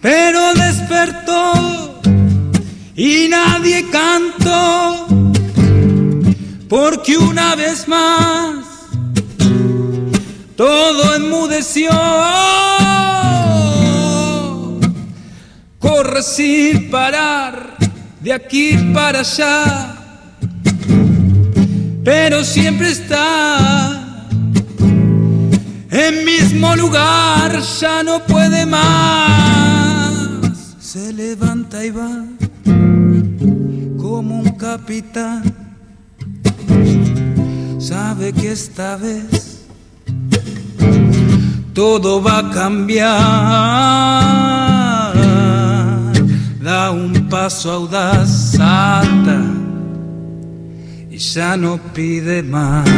Pero 0.01 0.55
despertó 0.55 2.01
y 2.97 3.29
nadie 3.29 3.87
cantó, 3.93 5.07
porque 6.69 7.17
una 7.17 7.55
vez 7.55 7.87
más 7.87 8.65
todo 10.57 11.15
enmudeció. 11.15 11.93
Corre 15.79 16.25
sin 16.25 16.91
parar 16.91 17.77
de 18.21 18.33
aquí 18.33 18.77
para 18.93 19.21
allá, 19.21 20.00
pero 22.11 22.43
siempre 22.43 22.91
está 22.91 24.03
en 25.93 26.25
mismo 26.25 26.75
lugar 26.75 27.61
ya 27.81 28.03
no 28.03 28.19
puede 28.25 28.67
más. 28.67 30.19
Se 30.81 31.13
levanta 31.13 31.85
y 31.85 31.91
va 31.91 32.25
como 33.97 34.41
un 34.41 34.51
capitán. 34.59 35.55
Sabe 37.79 38.33
que 38.33 38.51
esta 38.51 38.97
vez 38.97 39.61
todo 41.73 42.21
va 42.21 42.39
a 42.39 42.51
cambiar. 42.51 43.11
Da 46.61 46.91
un 46.91 47.29
paso 47.29 47.71
audaz, 47.71 48.57
salta 48.57 49.60
y 49.60 49.60
ya 51.21 51.57
no 51.57 51.79
pide 51.93 52.43
más. 52.43 52.89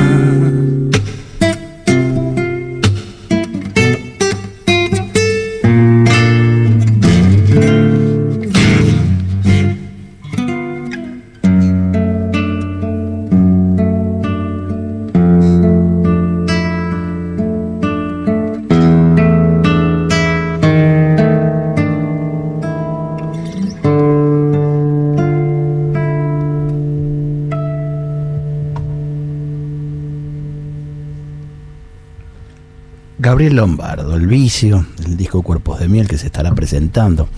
Gabriel 33.43 33.57
Lombardo, 33.57 34.15
El 34.15 34.29
Vicio, 34.29 34.87
el 35.05 35.17
disco 35.17 35.43
Cuerpos 35.43 35.81
de 35.81 35.89
Miel 35.89 36.07
que 36.07 36.17
se 36.17 36.27
estará 36.27 36.55
presentando 36.55 37.29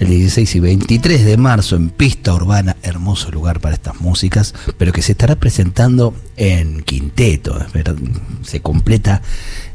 el 0.00 0.08
16 0.08 0.56
y 0.56 0.58
23 0.58 1.24
de 1.24 1.36
marzo 1.36 1.76
en 1.76 1.90
Pista 1.90 2.34
Urbana, 2.34 2.76
hermoso 2.82 3.30
lugar 3.30 3.60
para 3.60 3.76
estas 3.76 4.00
músicas, 4.00 4.54
pero 4.76 4.90
que 4.92 5.02
se 5.02 5.12
estará 5.12 5.36
presentando 5.36 6.16
en 6.36 6.82
quinteto, 6.82 7.64
se 8.42 8.60
completa 8.60 9.22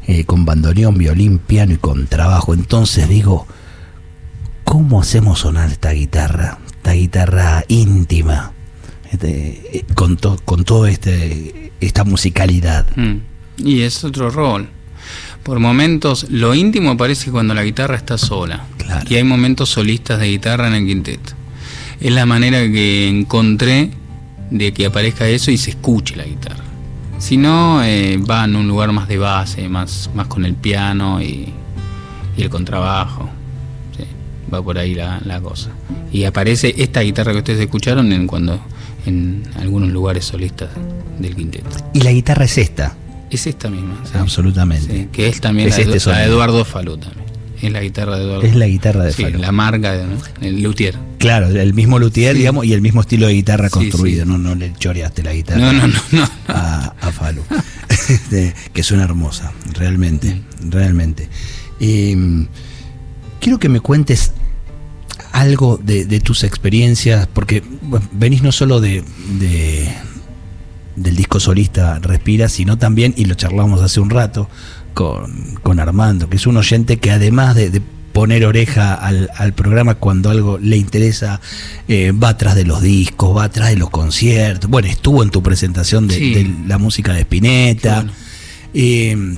eh, 0.07 0.25
con 0.25 0.43
bandoneón, 0.43 0.97
violín, 0.97 1.37
piano 1.39 1.71
y 1.71 1.77
con 1.77 2.07
trabajo. 2.07 2.53
Entonces 2.53 3.07
digo, 3.07 3.47
¿cómo 4.65 4.99
hacemos 4.99 5.39
sonar 5.39 5.69
esta 5.71 5.91
guitarra? 5.91 6.57
Esta 6.67 6.91
guitarra 6.91 7.63
íntima, 7.69 8.51
este, 9.09 9.77
eh, 9.77 9.85
con, 9.95 10.17
to- 10.17 10.37
con 10.43 10.65
todo 10.65 10.85
este 10.85 11.71
esta 11.79 12.03
musicalidad. 12.03 12.85
Mm. 12.97 13.19
Y 13.59 13.83
es 13.83 14.03
otro 14.03 14.29
rol. 14.29 14.67
Por 15.47 15.61
momentos, 15.61 16.25
lo 16.29 16.53
íntimo 16.55 16.91
aparece 16.91 17.31
cuando 17.31 17.53
la 17.53 17.63
guitarra 17.63 17.95
está 17.95 18.17
sola. 18.17 18.65
Claro. 18.75 19.05
Y 19.09 19.15
hay 19.15 19.23
momentos 19.23 19.69
solistas 19.69 20.19
de 20.19 20.27
guitarra 20.27 20.67
en 20.67 20.73
el 20.73 20.85
quinteto. 20.85 21.31
es 22.01 22.11
la 22.11 22.25
manera 22.25 22.59
que 22.69 23.07
encontré 23.07 23.91
de 24.51 24.73
que 24.73 24.87
aparezca 24.87 25.25
eso 25.25 25.49
y 25.49 25.57
se 25.57 25.69
escuche 25.69 26.17
la 26.17 26.25
guitarra. 26.25 26.65
Si 27.17 27.37
no, 27.37 27.81
eh, 27.81 28.17
va 28.17 28.43
en 28.43 28.57
un 28.57 28.67
lugar 28.67 28.91
más 28.91 29.07
de 29.07 29.19
base, 29.19 29.69
más, 29.69 30.09
más 30.13 30.27
con 30.27 30.43
el 30.43 30.53
piano 30.53 31.21
y, 31.21 31.53
el 32.35 32.49
contrabajo. 32.49 33.29
va 34.53 34.61
por 34.61 34.77
ahí 34.77 34.95
la, 34.95 35.39
cosa. 35.41 35.69
Y 36.11 36.25
aparece 36.25 36.75
esta 36.77 36.99
guitarra 36.99 37.31
que 37.31 37.37
ustedes 37.37 37.61
escucharon 37.61 38.11
en 38.11 38.27
cuando 38.27 38.59
en 39.05 39.43
algunos 39.55 39.91
lugares 39.91 40.25
solistas 40.25 40.71
del 41.17 41.37
quinteto. 41.37 41.69
¿Y 41.93 42.01
la 42.01 42.11
guitarra 42.11 42.43
es 42.43 42.57
esta? 42.57 42.97
Es 43.29 43.47
esta 43.47 43.69
misma. 43.69 44.01
Absolutamente. 44.13 45.09
que 45.11 45.27
es 45.27 45.41
también 45.41 45.69
la, 45.69 45.75
este 45.75 46.11
de 46.11 46.23
Eduardo 46.23 46.63
Falú 46.65 46.97
también. 46.97 47.27
Es 47.61 47.71
la 47.71 47.81
guitarra 47.81 48.17
de 48.17 48.23
Eduardo. 48.23 48.43
Es 48.43 48.55
la 48.55 48.67
guitarra 48.67 49.03
de 49.03 49.13
sí, 49.13 49.23
La 49.31 49.51
marca, 49.51 49.99
el 50.41 50.61
luthier. 50.61 50.95
Claro, 51.17 51.47
el 51.47 51.73
mismo 51.73 51.97
luthier, 51.97 52.35
digamos, 52.35 52.65
y 52.65 52.73
el 52.73 52.81
mismo 52.81 53.01
estilo 53.01 53.27
de 53.27 53.33
guitarra 53.33 53.69
construido. 53.69 54.25
No, 54.25 54.37
no 54.37 54.53
le 54.53 54.73
choreaste 54.73 55.23
la 55.23 55.33
guitarra 55.33 55.73
no, 55.73 55.87
no, 55.87 55.93
no, 56.11 56.29
A, 56.47 56.93
a 57.01 57.11
Falú. 57.11 57.43
Este, 58.09 58.53
que 58.71 58.83
suena 58.83 59.03
hermosa, 59.03 59.51
realmente, 59.73 60.41
realmente. 60.61 61.27
quiero 61.79 63.59
que 63.59 63.67
me 63.67 63.81
cuentes 63.81 64.31
algo 65.33 65.79
de, 65.81 66.19
tus 66.21 66.43
experiencias, 66.43 67.27
porque 67.27 67.63
venís 68.11 68.41
no 68.43 68.51
solo 68.51 68.79
de, 68.79 69.03
del 70.97 71.15
disco 71.15 71.39
solista 71.39 71.99
Respira, 71.99 72.49
sino 72.49 72.77
también, 72.77 73.13
y 73.15 73.25
lo 73.25 73.35
charlamos 73.35 73.81
hace 73.81 74.01
un 74.01 74.09
rato, 74.09 74.49
con, 74.93 75.79
Armando, 75.79 76.27
que 76.27 76.37
es 76.37 76.47
un 76.47 76.57
oyente 76.57 76.97
que 76.97 77.11
además 77.11 77.55
de, 77.55 77.81
poner 78.11 78.45
oreja 78.45 78.95
al, 78.95 79.53
programa 79.53 79.93
cuando 79.93 80.31
algo 80.31 80.57
le 80.57 80.75
interesa, 80.75 81.39
eh, 81.87 82.11
va 82.11 82.29
atrás 82.29 82.55
de 82.55 82.65
los 82.65 82.81
discos, 82.81 83.37
va 83.37 83.43
atrás 83.43 83.69
de 83.69 83.75
los 83.75 83.91
conciertos. 83.91 84.67
Bueno, 84.67 84.87
estuvo 84.87 85.21
en 85.21 85.29
tu 85.29 85.43
presentación 85.43 86.07
de, 86.07 86.51
la 86.65 86.79
música 86.79 87.13
de 87.13 87.21
Spinetta. 87.21 88.07
Eh, 88.73 89.37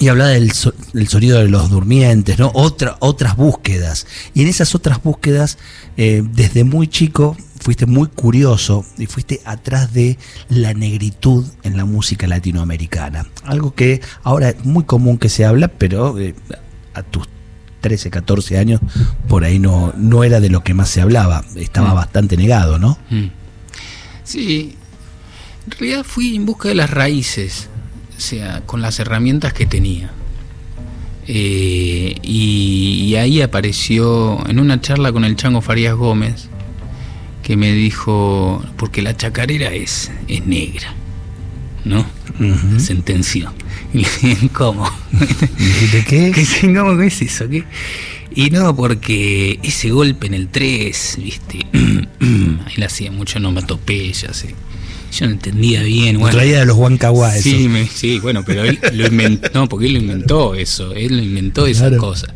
y 0.00 0.08
hablaba 0.08 0.30
del, 0.30 0.52
sonido 0.52 1.38
de 1.38 1.48
los 1.48 1.70
durmientes, 1.70 2.38
¿no? 2.38 2.50
Otra, 2.54 2.96
otras 3.00 3.36
búsquedas. 3.36 4.06
Y 4.32 4.42
en 4.42 4.48
esas 4.48 4.74
otras 4.74 5.02
búsquedas, 5.02 5.58
eh, 5.96 6.22
desde 6.32 6.64
muy 6.64 6.86
chico, 6.86 7.36
fuiste 7.60 7.86
muy 7.86 8.08
curioso 8.08 8.84
y 8.96 9.06
fuiste 9.06 9.40
atrás 9.44 9.92
de 9.92 10.18
la 10.48 10.74
negritud 10.74 11.46
en 11.62 11.76
la 11.76 11.84
música 11.84 12.26
latinoamericana. 12.26 13.26
Algo 13.44 13.74
que 13.74 14.00
ahora 14.22 14.50
es 14.50 14.64
muy 14.64 14.84
común 14.84 15.18
que 15.18 15.28
se 15.28 15.44
habla, 15.44 15.68
pero 15.68 16.18
eh, 16.18 16.34
a 16.94 17.02
tus 17.02 17.28
13, 17.80 18.10
14 18.10 18.58
años, 18.58 18.80
por 19.28 19.44
ahí 19.44 19.58
no, 19.58 19.92
no 19.96 20.24
era 20.24 20.40
de 20.40 20.50
lo 20.50 20.64
que 20.64 20.74
más 20.74 20.88
se 20.88 21.00
hablaba. 21.00 21.44
Estaba 21.54 21.92
mm. 21.92 21.94
bastante 21.94 22.36
negado, 22.36 22.78
¿no? 22.78 22.98
Mm. 23.10 23.26
Sí. 24.24 24.76
En 25.64 25.70
realidad 25.72 26.04
fui 26.04 26.34
en 26.34 26.46
busca 26.46 26.68
de 26.68 26.74
las 26.74 26.90
raíces 26.90 27.68
o 28.18 28.20
sea, 28.20 28.62
con 28.66 28.82
las 28.82 28.98
herramientas 28.98 29.52
que 29.52 29.64
tenía. 29.64 30.10
Eh, 31.28 32.16
y, 32.22 33.14
ahí 33.14 33.40
apareció 33.42 34.44
en 34.48 34.58
una 34.58 34.80
charla 34.80 35.12
con 35.12 35.24
el 35.24 35.36
Chango 35.36 35.60
Farías 35.60 35.94
Gómez, 35.94 36.48
que 37.48 37.56
me 37.56 37.72
dijo, 37.72 38.62
porque 38.76 39.00
la 39.00 39.16
chacarera 39.16 39.72
es, 39.72 40.10
es 40.28 40.44
negra, 40.44 40.92
¿no? 41.86 42.04
Sentenció. 42.78 43.54
Y 43.94 44.00
le 44.00 44.08
dije, 44.22 44.50
¿cómo? 44.52 44.86
¿De 45.90 46.04
qué? 46.04 46.30
¿Cómo 46.76 47.00
es 47.00 47.22
eso? 47.22 47.46
Y 48.34 48.50
no, 48.50 48.76
porque 48.76 49.58
ese 49.62 49.88
golpe 49.88 50.26
en 50.26 50.34
el 50.34 50.48
3, 50.48 51.18
¿viste? 51.22 51.66
le 52.76 52.84
hacía 52.84 53.10
mucho 53.10 53.38
ya 53.38 54.34
sé 54.34 54.54
yo 55.10 55.24
no 55.24 55.32
entendía 55.32 55.82
bien. 55.84 56.18
Bueno, 56.18 56.36
traía 56.36 56.58
de 56.58 56.66
los 56.66 56.76
Huancahuá 56.76 57.32
sí, 57.32 57.66
sí, 57.90 58.18
bueno, 58.18 58.44
pero 58.44 58.64
él 58.64 58.78
lo 58.92 59.06
inventó, 59.06 59.48
no, 59.54 59.66
porque 59.66 59.86
él 59.86 59.94
lo 59.94 60.00
inventó 60.00 60.54
eso, 60.54 60.92
él 60.92 61.16
lo 61.16 61.22
inventó 61.22 61.66
esas 61.66 61.96
cosas. 61.96 62.28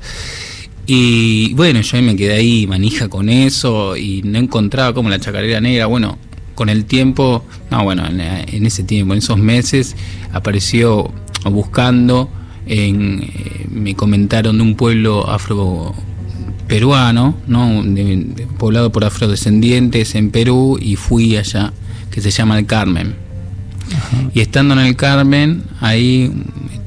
Y 0.87 1.55
bueno, 1.55 1.81
yo 1.81 2.03
me 2.03 2.17
quedé 2.17 2.35
ahí 2.35 2.67
manija 2.67 3.09
con 3.09 3.29
eso 3.29 3.97
y 3.97 4.23
no 4.23 4.39
encontraba 4.39 4.93
como 4.93 5.09
la 5.11 5.21
chacarera 5.21 5.61
negra. 5.61 5.87
Bueno, 5.87 6.19
con 6.55 6.69
el 6.69 6.85
tiempo, 6.85 7.45
no, 7.71 7.85
bueno, 7.85 8.05
en, 8.07 8.67
ese 8.67 8.83
tiempo, 8.83 9.15
en 9.15 9.19
esos 9.19 9.39
meses, 9.39 9.97
apareció 10.33 11.13
buscando, 11.45 12.31
en, 12.67 13.23
eh, 13.23 13.67
me 13.71 13.95
comentaron 13.95 14.59
de 14.59 14.63
un 14.63 14.75
pueblo 14.75 15.29
afro 15.29 15.95
peruano, 16.67 17.37
¿no? 17.47 17.85
poblado 18.59 18.93
por 18.93 19.05
afrodescendientes 19.05 20.15
en 20.15 20.31
Perú 20.31 20.79
y 20.81 20.97
fui 20.97 21.37
allá 21.37 21.73
que 22.11 22.21
se 22.21 22.31
llama 22.31 22.59
El 22.59 22.67
Carmen. 22.67 23.15
Y 24.35 24.41
estando 24.41 24.75
en 24.75 24.81
el 24.81 24.97
Carmen, 24.97 25.65
ahí 25.81 26.33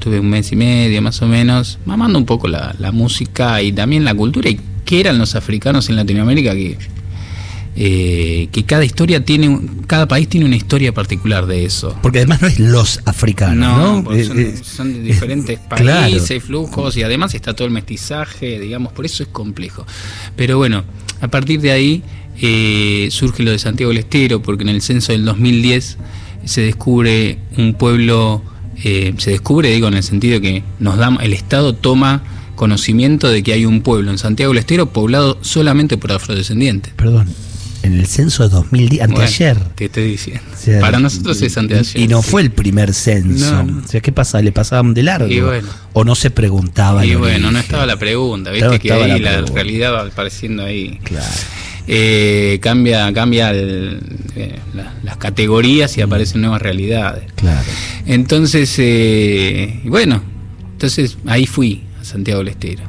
estuve 0.06 0.20
un 0.20 0.30
mes 0.30 0.52
y 0.52 0.56
medio 0.56 1.02
más 1.02 1.20
o 1.20 1.26
menos, 1.26 1.80
mamando 1.84 2.16
un 2.16 2.26
poco 2.26 2.46
la, 2.46 2.76
música 2.92 3.60
y 3.60 3.72
también 3.72 4.04
la 4.04 4.14
cultura 4.14 4.48
y 4.48 4.60
qué 4.84 5.00
eran 5.00 5.18
los 5.18 5.34
africanos 5.34 5.88
en 5.88 5.96
Latinoamérica 5.96 6.54
que, 6.54 6.78
eh, 7.74 8.48
que 8.52 8.64
cada 8.64 8.84
historia 8.84 9.24
tiene, 9.24 9.58
cada 9.88 10.06
país 10.06 10.28
tiene 10.28 10.46
una 10.46 10.54
historia 10.54 10.94
particular 10.94 11.46
de 11.46 11.64
eso. 11.64 11.98
Porque 12.02 12.18
además 12.18 12.40
no 12.40 12.46
es 12.46 12.60
los 12.60 13.00
africanos, 13.04 14.04
¿no? 14.04 14.12
Eh, 14.14 14.28
eh, 14.32 14.54
son, 14.62 14.92
de 14.92 15.00
diferentes 15.00 15.58
países, 15.68 16.40
flujos 16.40 16.96
y 16.96 17.02
además 17.02 17.34
está 17.34 17.54
todo 17.54 17.66
el 17.66 17.74
mestizaje, 17.74 18.60
digamos, 18.60 18.92
por 18.92 19.06
eso 19.06 19.24
es 19.24 19.28
complejo. 19.30 19.84
Pero 20.36 20.56
bueno, 20.56 20.84
a 21.20 21.26
partir 21.26 21.60
de 21.60 21.72
ahí 21.72 22.04
eh, 22.40 23.08
surge 23.10 23.42
lo 23.42 23.50
de 23.50 23.58
Santiago 23.58 23.90
del 23.90 23.98
Estero, 23.98 24.40
porque 24.40 24.62
en 24.62 24.68
el 24.68 24.82
censo 24.82 25.10
del 25.10 25.24
2010 25.24 25.98
se 26.44 26.60
descubre 26.60 27.38
un 27.58 27.74
pueblo, 27.74 28.42
eh, 28.84 29.14
se 29.18 29.30
descubre, 29.30 29.70
digo, 29.70 29.88
en 29.88 29.94
el 29.94 30.02
sentido 30.02 30.40
que 30.40 30.62
nos 30.78 30.96
da, 30.96 31.16
el 31.20 31.32
Estado 31.32 31.74
toma 31.74 32.22
conocimiento 32.56 33.28
de 33.28 33.42
que 33.42 33.52
hay 33.52 33.66
un 33.66 33.82
pueblo 33.82 34.10
en 34.10 34.18
Santiago 34.18 34.52
del 34.52 34.58
Estero 34.58 34.86
poblado 34.86 35.38
solamente 35.42 35.96
por 35.98 36.12
afrodescendientes. 36.12 36.92
Perdón, 36.94 37.28
en 37.82 37.94
el 37.94 38.06
censo 38.06 38.42
de 38.42 38.48
2010, 38.48 39.02
anteayer. 39.02 39.58
te 39.74 39.84
estoy 39.84 40.10
diciendo. 40.10 40.42
Para 40.80 40.98
nosotros 40.98 41.40
es 41.42 41.56
anteayer. 41.56 42.02
Y 42.02 42.08
no 42.08 42.22
fue 42.22 42.42
el 42.42 42.50
primer 42.50 42.92
censo. 42.92 43.64
O 43.84 43.88
sea, 43.88 44.00
¿qué 44.00 44.12
pasa? 44.12 44.42
¿Le 44.42 44.52
pasaban 44.52 44.94
de 44.94 45.02
largo? 45.04 45.28
¿O 45.92 46.04
no 46.04 46.14
se 46.14 46.30
preguntaba? 46.30 47.06
Y 47.06 47.14
bueno, 47.14 47.50
no 47.50 47.58
estaba 47.58 47.86
la 47.86 47.96
pregunta, 47.96 48.50
viste 48.50 48.78
que 48.80 48.92
ahí 48.92 49.20
la, 49.20 49.42
realidad 49.42 49.92
va 49.92 50.02
apareciendo 50.02 50.64
ahí. 50.64 50.98
Claro. 51.04 51.26
Eh, 51.88 52.58
cambia, 52.60 53.12
cambia 53.12 53.52
eh, 53.54 54.00
las 55.04 55.16
categorías 55.18 55.96
y 55.96 56.00
aparecen 56.00 56.40
nuevas 56.40 56.60
realidades. 56.60 57.24
Claro. 57.34 57.66
Entonces, 58.06 58.74
eh, 58.78 59.80
bueno, 59.84 60.22
entonces 60.72 61.16
ahí 61.26 61.46
fui 61.46 61.84
a 62.00 62.04
Santiago 62.04 62.40
del 62.40 62.48
Estero. 62.48 62.82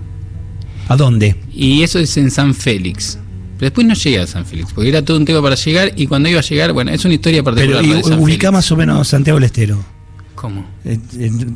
¿A 0.88 0.96
dónde? 0.96 1.36
Y 1.54 1.84
eso 1.84 2.00
es 2.00 2.18
en 2.18 2.32
San 2.32 2.54
Félix. 2.56 3.20
Pero 3.58 3.68
después 3.68 3.88
no 3.88 3.96
llegué 3.96 4.20
a 4.20 4.28
San 4.28 4.46
Félix, 4.46 4.72
porque 4.74 4.90
era 4.90 5.04
todo 5.04 5.18
un 5.18 5.26
tema 5.26 5.42
para 5.42 5.56
llegar 5.56 5.92
y 5.96 6.06
cuando 6.06 6.30
iba 6.30 6.40
a 6.40 6.44
llegar, 6.44 6.74
bueno, 6.74 6.92
es 6.92 7.04
una 7.06 7.16
historia 7.16 7.44
particular. 7.44 7.84
Pero, 7.84 8.18
ubica 8.22 8.52
más 8.52 8.72
o 8.72 8.78
menos 8.78 9.08
Santiago 9.08 9.40
del 9.40 9.46
Estero. 9.46 9.97
¿Cómo? 10.38 10.68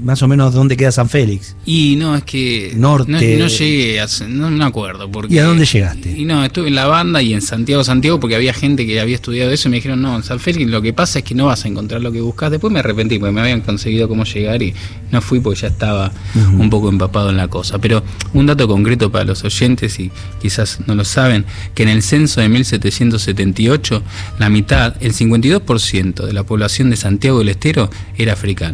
más 0.04 0.24
o 0.24 0.28
menos 0.28 0.56
dónde 0.56 0.76
queda 0.76 0.92
San 0.92 1.08
Félix. 1.08 1.56
Y 1.68 1.98
no, 1.98 2.16
es 2.16 2.24
que. 2.24 2.74
Norte. 2.76 3.12
No, 3.38 3.48
llegué, 3.48 4.02
a, 4.02 4.08
no 4.28 4.50
me 4.50 4.66
acuerdo. 4.66 5.10
Porque, 5.10 5.36
¿Y 5.36 5.38
a 5.38 5.46
dónde 5.46 5.66
llegaste? 5.66 6.18
Y 6.18 6.26
no, 6.26 6.44
estuve 6.44 6.70
en 6.70 6.76
la 6.76 6.88
banda 6.88 7.22
y 7.22 7.32
en 7.36 7.44
Santiago, 7.44 7.84
Santiago, 7.84 8.20
porque 8.20 8.36
había 8.36 8.54
gente 8.54 8.88
que 8.88 9.00
había 9.00 9.14
estudiado 9.14 9.52
eso 9.52 9.70
y 9.70 9.72
me 9.72 9.78
dijeron, 9.78 10.02
no, 10.02 10.16
en 10.16 10.24
San 10.24 10.40
Félix 10.40 10.68
lo 10.72 10.82
que 10.82 10.94
pasa 10.94 11.20
es 11.20 11.26
que 11.26 11.36
no 11.36 11.46
vas 11.46 11.64
a 11.64 11.68
encontrar 11.68 12.02
lo 12.02 12.12
que 12.12 12.22
buscas. 12.22 12.50
Después 12.50 12.74
me 12.74 12.80
arrepentí 12.80 13.20
porque 13.20 13.32
me 13.32 13.42
habían 13.42 13.62
conseguido 13.62 14.08
cómo 14.10 14.24
llegar 14.24 14.64
y 14.64 14.74
no 15.12 15.22
fui 15.22 15.40
porque 15.40 15.62
ya 15.62 15.68
estaba 15.68 16.12
un 16.58 16.72
poco 16.72 16.90
empapado 16.90 17.30
en 17.30 17.38
la 17.38 17.50
cosa. 17.50 17.78
Pero 17.78 18.04
un 18.34 18.48
dato 18.48 18.68
concreto 18.68 19.12
para 19.12 19.26
los 19.26 19.44
oyentes, 19.44 20.00
y 20.00 20.10
quizás 20.42 20.80
no 20.88 20.96
lo 20.96 21.06
saben, 21.06 21.46
que 21.76 21.84
en 21.84 21.90
el 21.90 22.02
censo 22.02 22.42
de 22.42 22.50
1778, 22.50 24.02
la 24.40 24.50
mitad, 24.50 24.96
el 25.02 25.14
52% 25.14 26.26
de 26.26 26.34
la 26.34 26.44
población 26.44 26.90
de 26.90 26.96
Santiago 26.96 27.38
del 27.38 27.50
Estero 27.50 27.92
era 28.18 28.34
africana 28.34 28.71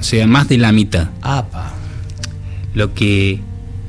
o 0.00 0.02
sea, 0.02 0.26
más 0.26 0.48
de 0.48 0.58
la 0.58 0.72
mitad. 0.72 1.10
Lo 2.74 2.94
que, 2.94 3.40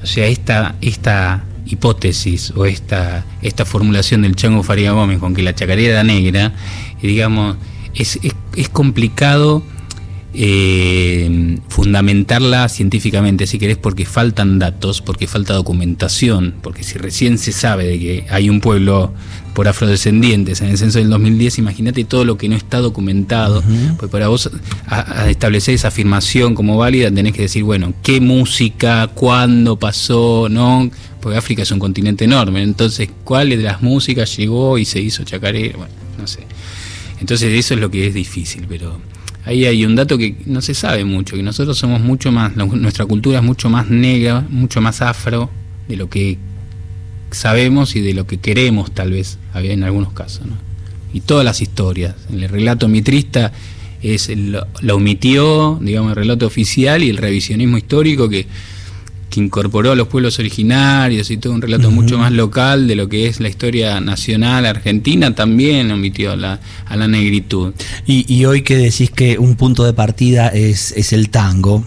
o 0.03 0.05
sea, 0.05 0.28
esta, 0.28 0.76
esta 0.82 1.45
hipótesis 1.66 2.51
o 2.55 2.66
esta, 2.66 3.26
esta 3.41 3.66
formulación 3.66 4.24
del 4.24 4.36
Chango 4.36 4.62
Faría 4.62 4.91
Gómez 4.91 5.20
con 5.20 5.34
que 5.34 5.41
la 5.41 5.55
chacarera 5.55 5.93
era 5.93 6.03
negra, 6.03 6.53
digamos, 7.01 7.55
es, 7.95 8.20
es, 8.55 8.70
complicado 8.70 9.64
eh, 10.34 11.59
fundamentarla 11.70 12.68
científicamente, 12.70 13.47
si 13.47 13.57
querés, 13.57 13.78
porque 13.78 14.05
faltan 14.05 14.59
datos, 14.59 15.01
porque 15.01 15.28
falta 15.28 15.53
documentación, 15.53 16.55
porque 16.62 16.84
si 16.84 16.97
recién 16.97 17.38
se 17.38 17.51
sabe 17.51 17.86
de 17.86 17.99
que 17.99 18.26
hay 18.30 18.49
un 18.49 18.59
pueblo 18.59 19.14
por 19.54 19.68
afrodescendientes 19.68 20.62
en 20.62 20.70
el 20.70 20.78
censo 20.78 20.99
del 20.99 21.10
2010, 21.10 21.60
imagínate 21.60 22.04
todo 22.06 22.26
lo 22.26 22.38
que 22.38 22.47
no 22.47 22.56
está 22.56 22.80
documentado, 22.80 23.64
pues 23.97 24.10
para 24.10 24.28
vos 24.28 24.49
establecer 25.28 25.76
esa 25.76 25.89
afirmación 25.89 26.56
como 26.56 26.78
válida 26.78 27.12
tenés 27.12 27.34
que 27.34 27.43
decir, 27.43 27.64
bueno, 27.64 27.93
qué 28.02 28.22
música, 28.22 29.08
cuándo 29.08 29.78
pasó, 29.78 30.47
¿no? 30.49 30.89
Porque 31.20 31.38
África 31.38 31.64
es 31.64 31.72
un 31.72 31.80
continente 31.80 32.26
enorme, 32.26 32.64
entonces, 32.64 33.10
¿cuál 33.24 33.49
de 33.49 33.58
las 33.58 33.82
músicas 33.82 34.36
llegó 34.38 34.78
y 34.78 34.86
se 34.86 34.99
hizo 35.02 35.24
chacarera? 35.24 35.78
Bueno, 35.78 35.93
no 36.18 36.28
sé. 36.28 36.39
Entonces 37.20 37.54
eso 37.54 37.74
es 37.74 37.80
lo 37.80 37.91
que 37.91 38.08
es 38.08 38.14
difícil, 38.14 38.66
pero 38.68 38.99
ahí 39.45 39.66
hay 39.66 39.86
un 39.86 39.95
dato 39.95 40.18
que 40.18 40.36
no 40.45 40.62
se 40.62 40.74
sabe 40.74 41.04
mucho, 41.06 41.36
que 41.36 41.43
nosotros 41.43 41.78
somos 41.78 42.02
mucho 42.02 42.32
más, 42.32 42.56
nuestra 42.56 43.06
cultura 43.06 43.39
es 43.39 43.43
mucho 43.43 43.70
más 43.70 43.89
negra, 43.89 44.45
mucho 44.49 44.82
más 44.82 45.02
afro 45.02 45.49
de 45.88 45.97
lo 45.97 46.10
que 46.10 46.38
sabemos 47.32 47.96
y 47.96 48.02
de 48.02 48.14
lo 48.14 48.28
que 48.28 48.38
queremos 48.38 48.92
tal 48.92 49.12
vez, 49.12 49.38
había 49.54 49.74
en 49.74 49.84
algunos 49.84 50.14
casos. 50.14 50.46
¿no? 50.46 50.58
Y 51.14 51.22
todas 51.22 51.46
las 51.46 51.62
historias, 51.62 52.16
el 52.32 52.48
relato 52.48 52.88
mitrista 52.88 53.52
es 54.02 54.30
lo, 54.36 54.68
lo 54.82 54.96
omitió, 54.96 55.78
digamos, 55.82 56.12
el 56.12 56.16
relato 56.16 56.48
oficial 56.48 57.04
y 57.04 57.10
el 57.10 57.18
revisionismo 57.18 57.78
histórico 57.78 58.30
que 58.30 58.48
que 59.32 59.40
incorporó 59.40 59.94
a 59.94 59.96
los 59.96 60.10
pueblos 60.10 60.38
originarios 60.38 61.32
y 61.32 61.38
todo 61.38 61.54
un 61.54 61.62
relato 61.62 61.90
mucho 61.90 62.18
más 62.18 62.32
local 62.32 62.88
de 62.88 62.96
lo 62.96 63.08
que 63.10 63.28
es 63.28 63.40
la 63.40 63.50
historia 63.50 64.00
nacional 64.02 64.66
argentina, 64.66 65.34
también 65.34 65.90
omitió 65.90 66.36
la, 66.36 66.60
a 66.86 66.96
la 66.98 67.08
negritud. 67.08 67.74
Y, 68.06 68.46
hoy 68.46 68.62
que 68.62 68.76
decís 68.76 69.10
que 69.10 69.40
un 69.40 69.56
punto 69.56 69.86
de 69.86 69.94
partida 69.94 70.50
es, 70.50 70.92
es 70.92 71.14
el 71.14 71.30
tango, 71.30 71.86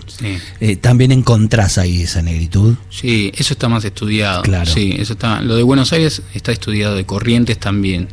eh, 0.61 0.77
¿también 0.77 1.13
encontrás 1.13 1.79
ahí 1.79 2.03
esa 2.03 2.23
negritud? 2.23 2.75
Sí, 2.91 3.31
eso 3.37 3.53
está 3.53 3.69
más 3.69 3.85
estudiado. 3.85 4.43
Claro. 4.43 4.71
Sí, 4.71 4.95
eso 4.99 5.13
está, 5.13 5.43
lo 5.43 5.55
de 5.57 5.63
Buenos 5.63 5.93
Aires 5.93 6.23
está 6.33 6.51
estudiado, 6.51 6.97
de 6.97 7.05
Corrientes 7.05 7.59
también. 7.59 8.09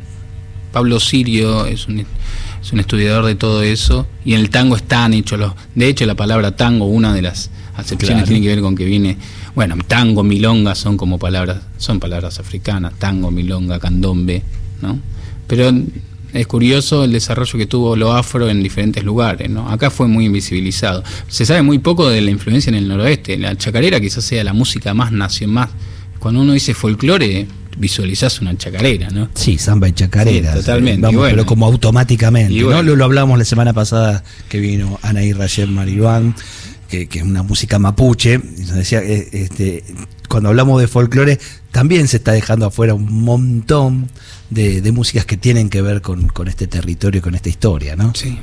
Pablo 0.72 1.00
Sirio 1.00 1.66
es 1.66 1.88
un, 1.88 2.00
es 2.00 2.72
un 2.72 2.80
estudiador 2.80 3.24
de 3.24 3.34
todo 3.34 3.62
eso 3.62 4.06
y 4.24 4.34
en 4.34 4.40
el 4.40 4.50
tango 4.50 4.76
están 4.76 5.14
hechos 5.14 5.38
los... 5.38 5.52
De 5.74 5.88
hecho, 5.88 6.04
la 6.04 6.14
palabra 6.14 6.54
tango, 6.54 6.86
una 6.86 7.14
de 7.14 7.22
las 7.22 7.50
acepciones 7.76 8.24
tiene 8.24 8.42
que 8.42 8.48
ver 8.48 8.60
con 8.60 8.74
que 8.74 8.84
viene, 8.84 9.16
bueno, 9.54 9.76
tango, 9.86 10.22
milonga 10.22 10.74
son 10.74 10.96
como 10.96 11.18
palabras, 11.18 11.62
son 11.78 12.00
palabras 12.00 12.38
africanas, 12.38 12.92
tango, 12.98 13.30
milonga, 13.30 13.78
candombe, 13.78 14.42
¿no? 14.80 14.98
Pero 15.46 15.70
es 16.32 16.46
curioso 16.46 17.04
el 17.04 17.12
desarrollo 17.12 17.58
que 17.58 17.66
tuvo 17.66 17.94
lo 17.96 18.12
afro 18.12 18.48
en 18.48 18.62
diferentes 18.62 19.04
lugares, 19.04 19.50
¿no? 19.50 19.68
Acá 19.68 19.90
fue 19.90 20.08
muy 20.08 20.26
invisibilizado. 20.26 21.02
Se 21.28 21.44
sabe 21.44 21.62
muy 21.62 21.78
poco 21.78 22.08
de 22.08 22.20
la 22.20 22.30
influencia 22.30 22.70
en 22.70 22.76
el 22.76 22.88
noroeste. 22.88 23.36
La 23.36 23.56
chacarera 23.56 24.00
quizás 24.00 24.24
sea 24.24 24.42
la 24.42 24.52
música 24.52 24.94
más 24.94 25.12
nacional, 25.12 25.54
más 25.54 25.70
cuando 26.18 26.40
uno 26.40 26.52
dice 26.52 26.72
folclore 26.72 27.46
visualizás 27.76 28.40
una 28.40 28.56
chacarera, 28.56 29.08
¿no? 29.10 29.28
Sí, 29.34 29.58
samba 29.58 29.88
y 29.88 29.92
chacarera. 29.92 30.54
totalmente. 30.54 31.08
pero 31.10 31.46
como 31.46 31.66
automáticamente, 31.66 32.54
¿no? 32.54 32.82
Lo, 32.82 33.04
hablamos 33.04 33.38
la 33.38 33.44
semana 33.44 33.72
pasada 33.72 34.22
que 34.48 34.60
vino 34.60 34.98
Anaí 35.02 35.32
Rayel 35.32 35.70
Maribán 35.70 36.34
que, 36.92 37.18
es 37.18 37.22
una 37.22 37.42
música 37.42 37.78
mapuche, 37.78 38.38
decía, 38.38 39.02
eh, 39.02 39.28
este, 39.32 39.84
cuando 40.28 40.50
hablamos 40.50 40.80
de 40.80 40.88
folclore, 40.88 41.38
también 41.70 42.06
se 42.06 42.18
está 42.18 42.32
dejando 42.32 42.66
afuera 42.66 42.94
un 42.94 43.12
montón 43.12 44.10
de, 44.50 44.92
músicas 44.92 45.24
que 45.24 45.36
tienen 45.36 45.70
que 45.70 45.80
ver 45.80 46.02
con, 46.02 46.30
este 46.46 46.66
territorio, 46.66 47.22
con 47.22 47.34
esta 47.34 47.48
historia, 47.48 47.96
¿no? 47.96 48.14
Sí. 48.14 48.38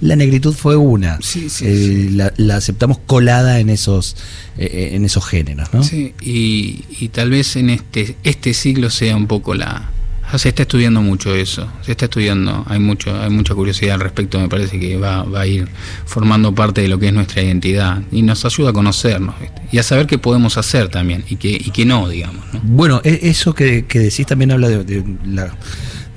La 0.00 0.14
negritud 0.14 0.54
fue 0.54 0.76
una. 0.76 1.18
Sí, 1.20 1.48
sí, 1.50 1.64
eh, 1.66 2.30
La, 2.36 2.56
aceptamos 2.56 2.98
colada 2.98 3.58
en 3.58 3.68
esos, 3.68 4.16
eh, 4.56 4.90
en 4.92 5.04
esos 5.04 5.24
géneros, 5.24 5.72
¿no? 5.72 5.82
Sí, 5.82 6.14
y, 6.20 6.84
y 7.00 7.08
tal 7.08 7.30
vez 7.30 7.56
en 7.56 7.70
este, 7.70 8.16
este 8.22 8.54
siglo 8.54 8.90
sea 8.90 9.16
un 9.16 9.26
poco 9.26 9.54
la, 9.54 9.90
se 10.36 10.50
está 10.50 10.62
estudiando 10.62 11.00
mucho 11.00 11.34
eso, 11.34 11.66
se 11.80 11.92
está 11.92 12.04
estudiando, 12.04 12.64
hay 12.68 12.78
mucho, 12.78 13.18
hay 13.18 13.30
mucha 13.30 13.54
curiosidad 13.54 13.94
al 13.94 14.00
respecto, 14.00 14.38
me 14.38 14.48
parece 14.48 14.78
que 14.78 14.98
va, 14.98 15.22
va 15.22 15.40
a 15.40 15.46
ir 15.46 15.68
formando 16.04 16.54
parte 16.54 16.82
de 16.82 16.88
lo 16.88 16.98
que 16.98 17.06
es 17.06 17.12
nuestra 17.14 17.42
identidad 17.42 18.02
y 18.12 18.20
nos 18.20 18.44
ayuda 18.44 18.70
a 18.70 18.72
conocernos 18.74 19.34
y 19.72 19.78
a 19.78 19.82
saber 19.82 20.06
qué 20.06 20.18
podemos 20.18 20.58
hacer 20.58 20.88
también 20.88 21.24
y 21.30 21.36
qué, 21.36 21.50
y 21.52 21.70
qué 21.70 21.86
no, 21.86 22.08
digamos. 22.08 22.44
Bueno, 22.62 23.00
e, 23.04 23.20
eso 23.22 23.54
que, 23.54 23.82
decís 23.82 24.26
también 24.26 24.50
habla 24.50 24.68
de, 24.68 25.02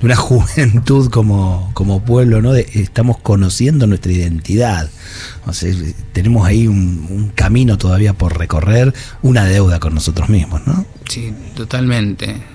una 0.02 0.16
juventud 0.16 1.08
como, 1.08 1.70
como 1.72 2.04
pueblo, 2.04 2.42
¿no? 2.42 2.54
estamos 2.54 3.16
conociendo 3.18 3.86
nuestra 3.86 4.12
identidad. 4.12 4.90
O 5.46 5.54
sea, 5.54 5.72
tenemos 6.12 6.46
ahí 6.46 6.66
un, 6.66 7.06
un, 7.08 7.28
camino 7.30 7.78
todavía 7.78 8.12
por 8.12 8.36
recorrer, 8.36 8.92
una 9.22 9.44
deuda 9.44 9.80
con 9.80 9.94
nosotros 9.94 10.28
mismos, 10.28 10.66
¿no? 10.66 10.84
Sí, 11.08 11.32
totalmente 11.54 12.52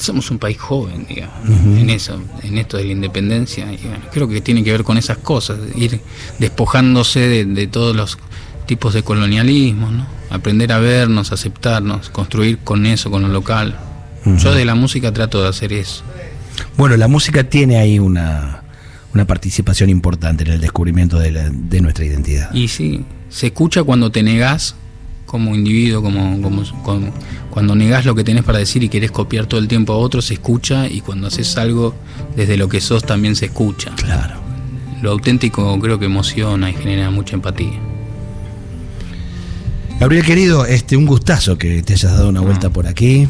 somos 0.00 0.30
un 0.30 0.38
país 0.38 0.58
joven, 0.58 1.06
digamos, 1.08 1.48
en 1.48 1.90
eso, 1.90 2.20
en 2.42 2.58
esto 2.58 2.76
de 2.76 2.84
la 2.84 2.92
independencia. 2.92 3.66
Creo 4.12 4.28
que 4.28 4.40
tiene 4.40 4.64
que 4.64 4.72
ver 4.72 4.84
con 4.84 4.96
esas 4.96 5.18
cosas, 5.18 5.58
ir 5.76 6.00
despojándose 6.38 7.44
de, 7.44 7.66
todos 7.66 7.94
los 7.94 8.18
tipos 8.66 8.94
de 8.94 9.02
colonialismo, 9.02 9.90
¿no? 9.90 10.06
aprender 10.30 10.72
a 10.72 10.78
vernos, 10.78 11.32
aceptarnos, 11.32 12.10
construir 12.10 12.58
con 12.58 12.86
eso, 12.86 13.10
con 13.10 13.22
lo 13.22 13.28
local. 13.28 13.78
Yo 14.38 14.54
de 14.54 14.64
la 14.64 14.74
música 14.74 15.12
trato 15.12 15.42
de 15.42 15.48
hacer 15.48 15.72
eso. 15.72 16.02
Bueno, 16.76 16.96
la 16.96 17.08
música 17.08 17.44
tiene 17.44 17.78
ahí 17.78 17.98
una, 17.98 18.62
una 19.14 19.26
participación 19.26 19.88
importante 19.88 20.44
en 20.44 20.52
el 20.52 20.60
descubrimiento 20.60 21.18
de, 21.18 21.50
de 21.50 21.80
nuestra 21.80 22.04
identidad. 22.04 22.52
Y 22.52 22.68
sí, 22.68 23.04
se 23.30 23.46
escucha 23.48 23.82
cuando 23.82 24.10
te 24.10 24.22
negás 24.22 24.76
como 25.30 25.54
individuo, 25.54 26.02
como, 26.02 26.42
como, 26.82 27.12
cuando 27.50 27.76
negás 27.76 28.04
lo 28.04 28.16
que 28.16 28.24
tenés 28.24 28.42
para 28.42 28.58
decir 28.58 28.82
y 28.82 28.88
querés 28.88 29.12
copiar 29.12 29.46
todo 29.46 29.60
el 29.60 29.68
tiempo 29.68 29.92
a 29.92 29.96
otros, 29.96 30.24
se 30.24 30.34
escucha 30.34 30.88
y 30.88 31.02
cuando 31.02 31.28
haces 31.28 31.56
algo 31.56 31.94
desde 32.34 32.56
lo 32.56 32.68
que 32.68 32.80
sos 32.80 33.04
también 33.04 33.36
se 33.36 33.46
escucha. 33.46 33.92
Claro. 33.94 34.40
Lo 35.02 35.12
auténtico 35.12 35.78
creo 35.78 36.00
que 36.00 36.06
emociona 36.06 36.68
y 36.68 36.74
genera 36.74 37.12
mucha 37.12 37.36
empatía. 37.36 37.78
Gabriel 40.00 40.24
querido, 40.24 40.66
este 40.66 40.96
un 40.96 41.06
gustazo 41.06 41.56
que 41.56 41.80
te 41.84 41.92
hayas 41.92 42.10
dado 42.10 42.28
una 42.28 42.40
vuelta 42.40 42.66
ah. 42.66 42.70
por 42.70 42.88
aquí. 42.88 43.28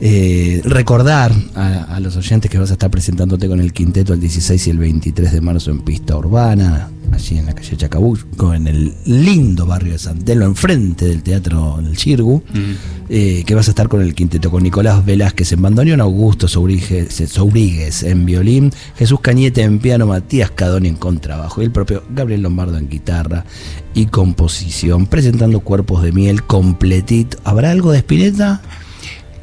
Eh, 0.00 0.60
recordar 0.64 1.32
a, 1.56 1.98
los 2.00 2.16
oyentes 2.16 2.48
que 2.48 2.58
vas 2.58 2.70
a 2.70 2.74
estar 2.74 2.90
presentándote 2.90 3.48
con 3.48 3.60
el 3.60 3.72
quinteto 3.72 4.12
el 4.12 4.20
16 4.20 4.68
y 4.68 4.70
el 4.70 4.78
23 4.78 5.32
de 5.32 5.40
marzo 5.40 5.72
en 5.72 5.80
Pista 5.80 6.16
Urbana, 6.16 6.88
allí 7.10 7.38
en 7.38 7.46
la 7.46 7.54
calle 7.54 7.76
Chacabuco, 7.76 8.54
en 8.54 8.68
el 8.68 8.94
lindo 9.06 9.66
barrio 9.66 9.94
de 9.94 9.98
San 9.98 10.20
Telmo, 10.20 10.44
enfrente 10.44 11.06
del 11.06 11.24
Teatro 11.24 11.80
del 11.82 11.96
Chirgu, 11.96 12.44
mm. 12.48 12.72
eh, 13.08 13.42
que 13.44 13.54
vas 13.56 13.66
a 13.66 13.72
estar 13.72 13.88
con 13.88 14.00
el 14.00 14.14
quinteto, 14.14 14.52
con 14.52 14.62
Nicolás 14.62 15.04
Velázquez 15.04 15.50
en 15.50 15.62
bandoneón, 15.62 16.00
Augusto 16.00 16.46
Sobrigues 16.46 18.02
en 18.04 18.24
violín, 18.24 18.70
Jesús 18.96 19.18
Cañete 19.20 19.62
en 19.62 19.80
piano, 19.80 20.06
Matías 20.06 20.52
Cadoni 20.52 20.88
en 20.88 20.96
contrabajo 20.96 21.60
y 21.60 21.64
el 21.64 21.72
propio 21.72 22.04
Gabriel 22.10 22.42
Lombardo 22.42 22.78
en 22.78 22.88
guitarra 22.88 23.44
y 23.94 24.06
composición, 24.06 25.06
presentando 25.06 25.58
Cuerpos 25.58 26.04
de 26.04 26.12
Miel 26.12 26.44
completito. 26.44 27.38
¿Habrá 27.42 27.72
algo 27.72 27.90
de 27.90 27.98
Spinetta? 27.98 28.62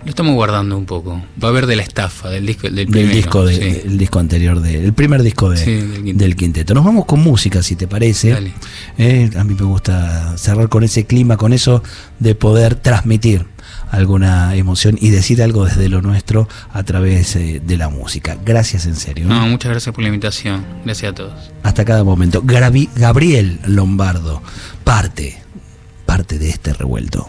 Lo 0.06 0.12
estamos 0.12 0.36
guardando 0.36 0.78
un 0.78 0.86
poco. 0.86 1.20
Va 1.44 1.48
a 1.48 1.52
haber 1.52 1.66
de 1.66 1.76
la 1.76 1.82
estafa, 1.82 2.30
del 2.30 2.46
disco 2.46 2.70
del, 2.70 2.86
disco 3.10 3.48
el 3.48 3.98
disco 3.98 4.20
anterior, 4.20 4.62
de, 4.62 4.86
el 4.86 4.94
primer 4.94 5.24
disco 5.24 5.50
del, 5.50 6.36
quinteto. 6.36 6.76
Nos 6.76 6.86
vamos 6.86 7.06
con 7.06 7.22
música, 7.22 7.64
si 7.64 7.76
te 7.76 7.88
parece. 7.88 8.54
Eh, 9.00 9.32
a 9.36 9.44
mí 9.44 9.56
me 9.56 9.66
gusta 9.66 10.38
cerrar 10.38 10.70
con 10.70 10.84
ese 10.84 11.06
clima, 11.06 11.38
con 11.38 11.54
eso 11.54 11.82
de 12.20 12.36
poder 12.36 12.76
transmitir 12.76 13.48
alguna 13.90 14.56
emoción 14.56 14.96
y 15.02 15.10
decir 15.10 15.42
algo 15.42 15.66
desde 15.66 15.90
lo 15.90 16.04
nuestro 16.04 16.48
a 16.72 16.84
través 16.84 17.36
eh, 17.36 17.60
de 17.66 17.78
la 17.78 17.90
música. 17.90 18.38
Gracias 18.46 18.86
en 18.86 18.96
serio. 18.96 19.26
No, 19.26 19.48
muchas 19.48 19.72
gracias 19.72 19.96
por 19.96 20.04
la 20.04 20.10
invitación. 20.10 20.64
Gracias 20.86 21.14
a 21.14 21.16
todos. 21.16 21.52
Hasta 21.64 21.84
cada 21.84 22.04
momento. 22.04 22.44
Gabriel 22.44 23.60
Lombardo, 23.66 24.44
parte, 24.84 25.42
parte 26.06 26.38
de 26.38 26.50
este 26.50 26.74
revuelto. 26.74 27.28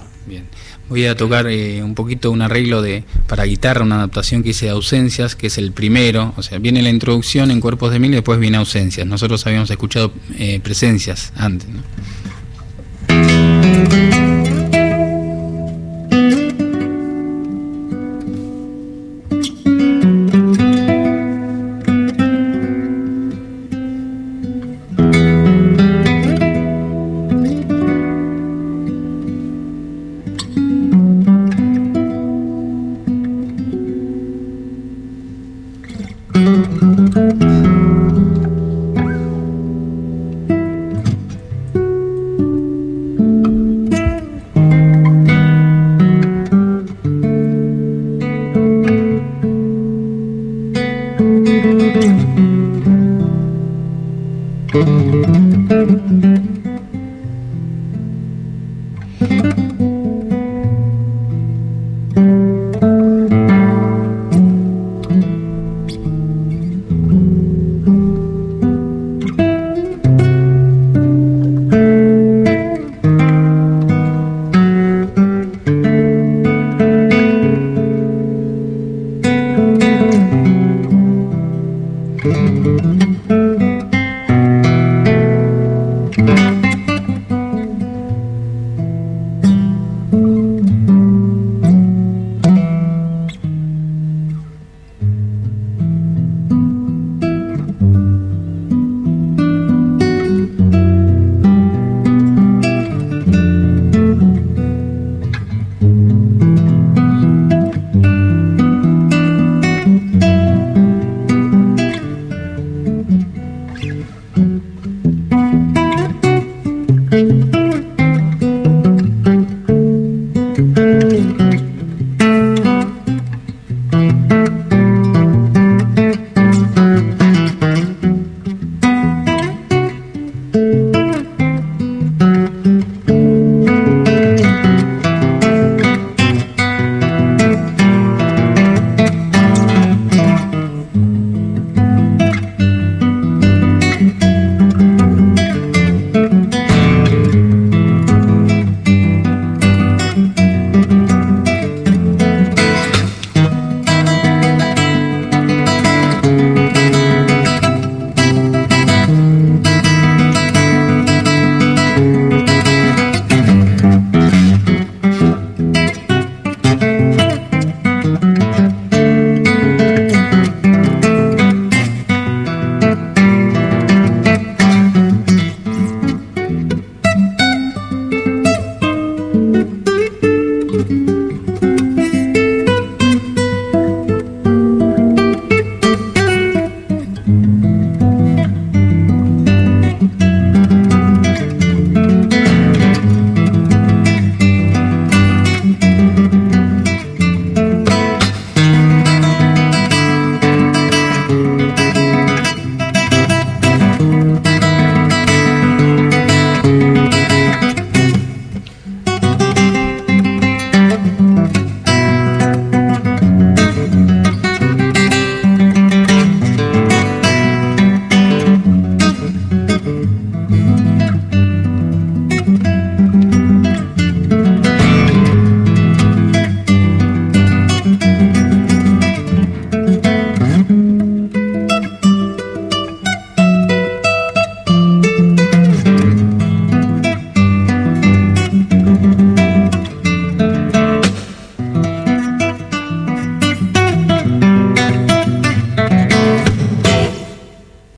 Voy 0.89 1.07
a 1.07 1.16
tocar 1.16 1.47
eh, 1.49 1.82
un 1.82 1.95
poquito 1.95 2.30
un 2.30 2.43
arreglo 2.43 2.80
de 2.80 3.05
para 3.26 3.45
guitarra, 3.45 3.82
una 3.82 3.97
adaptación 3.97 4.43
que 4.43 4.51
hice 4.51 4.66
de 4.66 4.72
ausencias, 4.72 5.34
que 5.34 5.49
es 5.49 5.59
el 5.59 5.72
primero. 5.72 6.32
O 6.37 6.43
sea, 6.43 6.59
viene 6.59 6.82
la 6.82 6.91
introducción 6.91 7.51
en 7.51 7.61
Cuerpos 7.61 7.93
de 7.93 7.99
Mil 7.99 8.12
y 8.12 8.16
después 8.16 8.39
viene 8.39 8.57
ausencias. 8.57 9.07
Nosotros 9.07 9.47
habíamos 9.47 9.70
escuchado 9.70 10.12
eh, 10.39 10.61
presencias 10.61 11.32
antes. 11.37 11.68
¿no? 11.68 11.82